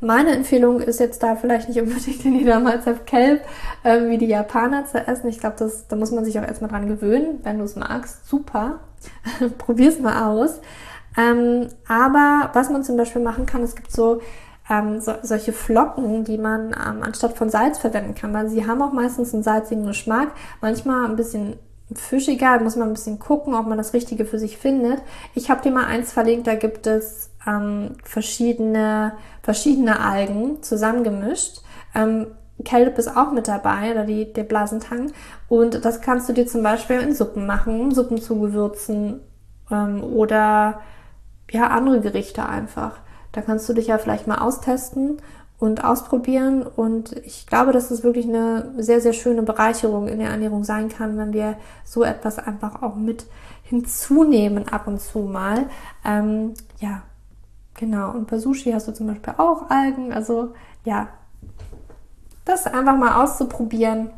[0.00, 3.42] Meine Empfehlung ist jetzt da vielleicht nicht unbedingt den Niedermalzer Kelp
[3.82, 5.28] äh, wie die Japaner zu essen.
[5.28, 5.56] Ich glaube,
[5.88, 7.40] da muss man sich auch erstmal dran gewöhnen.
[7.42, 8.80] Wenn du es magst, super.
[9.58, 10.60] Probier's mal aus.
[11.16, 14.20] Ähm, aber was man zum Beispiel machen kann, es gibt so
[14.70, 18.82] ähm, so, solche Flocken, die man ähm, anstatt von Salz verwenden kann, weil sie haben
[18.82, 20.28] auch meistens einen salzigen Geschmack,
[20.60, 21.56] manchmal ein bisschen
[21.94, 25.00] fischiger, muss man ein bisschen gucken, ob man das Richtige für sich findet.
[25.34, 31.62] Ich habe dir mal eins verlinkt, da gibt es ähm, verschiedene, verschiedene Algen zusammengemischt.
[31.94, 32.26] Ähm,
[32.64, 35.12] Kelp ist auch mit dabei, oder die, der Blasentang.
[35.48, 39.20] Und das kannst du dir zum Beispiel in Suppen machen, Suppen zu gewürzen
[39.70, 40.80] ähm, oder
[41.50, 42.98] ja, andere Gerichte einfach.
[43.32, 45.18] Da kannst du dich ja vielleicht mal austesten
[45.58, 46.62] und ausprobieren.
[46.62, 50.88] Und ich glaube, dass es wirklich eine sehr, sehr schöne Bereicherung in der Ernährung sein
[50.88, 53.26] kann, wenn wir so etwas einfach auch mit
[53.62, 55.66] hinzunehmen ab und zu mal.
[56.04, 57.02] Ähm, ja,
[57.78, 58.10] genau.
[58.10, 60.12] Und bei Sushi hast du zum Beispiel auch Algen.
[60.12, 60.54] Also
[60.84, 61.08] ja,
[62.44, 64.10] das einfach mal auszuprobieren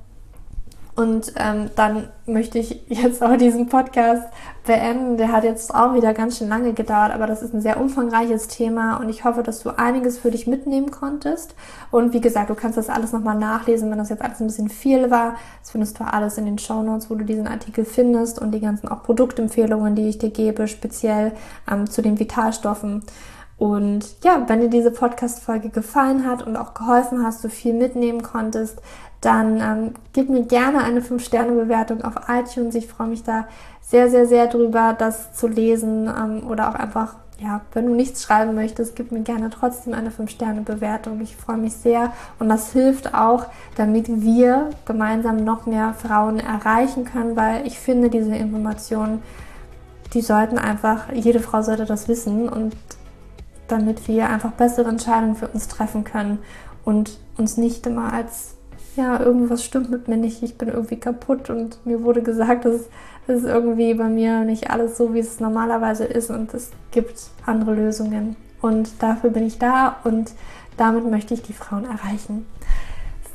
[1.01, 4.29] und ähm, dann möchte ich jetzt auch diesen Podcast
[4.67, 5.17] beenden.
[5.17, 8.49] Der hat jetzt auch wieder ganz schön lange gedauert, aber das ist ein sehr umfangreiches
[8.49, 11.55] Thema und ich hoffe, dass du einiges für dich mitnehmen konntest.
[11.91, 14.69] Und wie gesagt, du kannst das alles nochmal nachlesen, wenn das jetzt alles ein bisschen
[14.69, 15.37] viel war.
[15.61, 18.61] Das findest du alles in den Show Notes, wo du diesen Artikel findest und die
[18.61, 21.33] ganzen auch Produktempfehlungen, die ich dir gebe, speziell
[21.71, 23.05] ähm, zu den Vitalstoffen.
[23.61, 28.23] Und ja, wenn dir diese Podcast-Folge gefallen hat und auch geholfen hast, du viel mitnehmen
[28.23, 28.81] konntest,
[29.21, 32.75] dann ähm, gib mir gerne eine 5-Sterne-Bewertung auf iTunes.
[32.75, 33.47] Ich freue mich da
[33.83, 38.23] sehr, sehr, sehr drüber, das zu lesen ähm, oder auch einfach, ja, wenn du nichts
[38.23, 41.21] schreiben möchtest, gib mir gerne trotzdem eine 5-Sterne-Bewertung.
[41.21, 43.45] Ich freue mich sehr und das hilft auch,
[43.77, 49.23] damit wir gemeinsam noch mehr Frauen erreichen können, weil ich finde, diese Informationen,
[50.15, 52.75] die sollten einfach, jede Frau sollte das wissen und
[53.71, 56.39] damit wir einfach bessere Entscheidungen für uns treffen können
[56.85, 58.55] und uns nicht immer als,
[58.97, 62.89] ja, irgendwas stimmt mit mir nicht, ich bin irgendwie kaputt und mir wurde gesagt, dass
[63.27, 67.14] es irgendwie bei mir nicht alles so, wie es normalerweise ist und es gibt
[67.47, 68.37] andere Lösungen.
[68.61, 70.33] Und dafür bin ich da und
[70.77, 72.47] damit möchte ich die Frauen erreichen.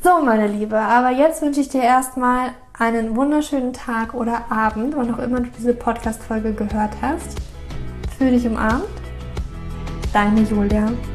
[0.03, 5.13] So, meine Liebe, aber jetzt wünsche ich dir erstmal einen wunderschönen Tag oder Abend, wann
[5.13, 7.39] auch immer du diese Podcast-Folge gehört hast.
[8.17, 9.04] Fühl dich umarmt
[10.15, 10.85] Deine Julia.
[10.87, 11.14] So, bevor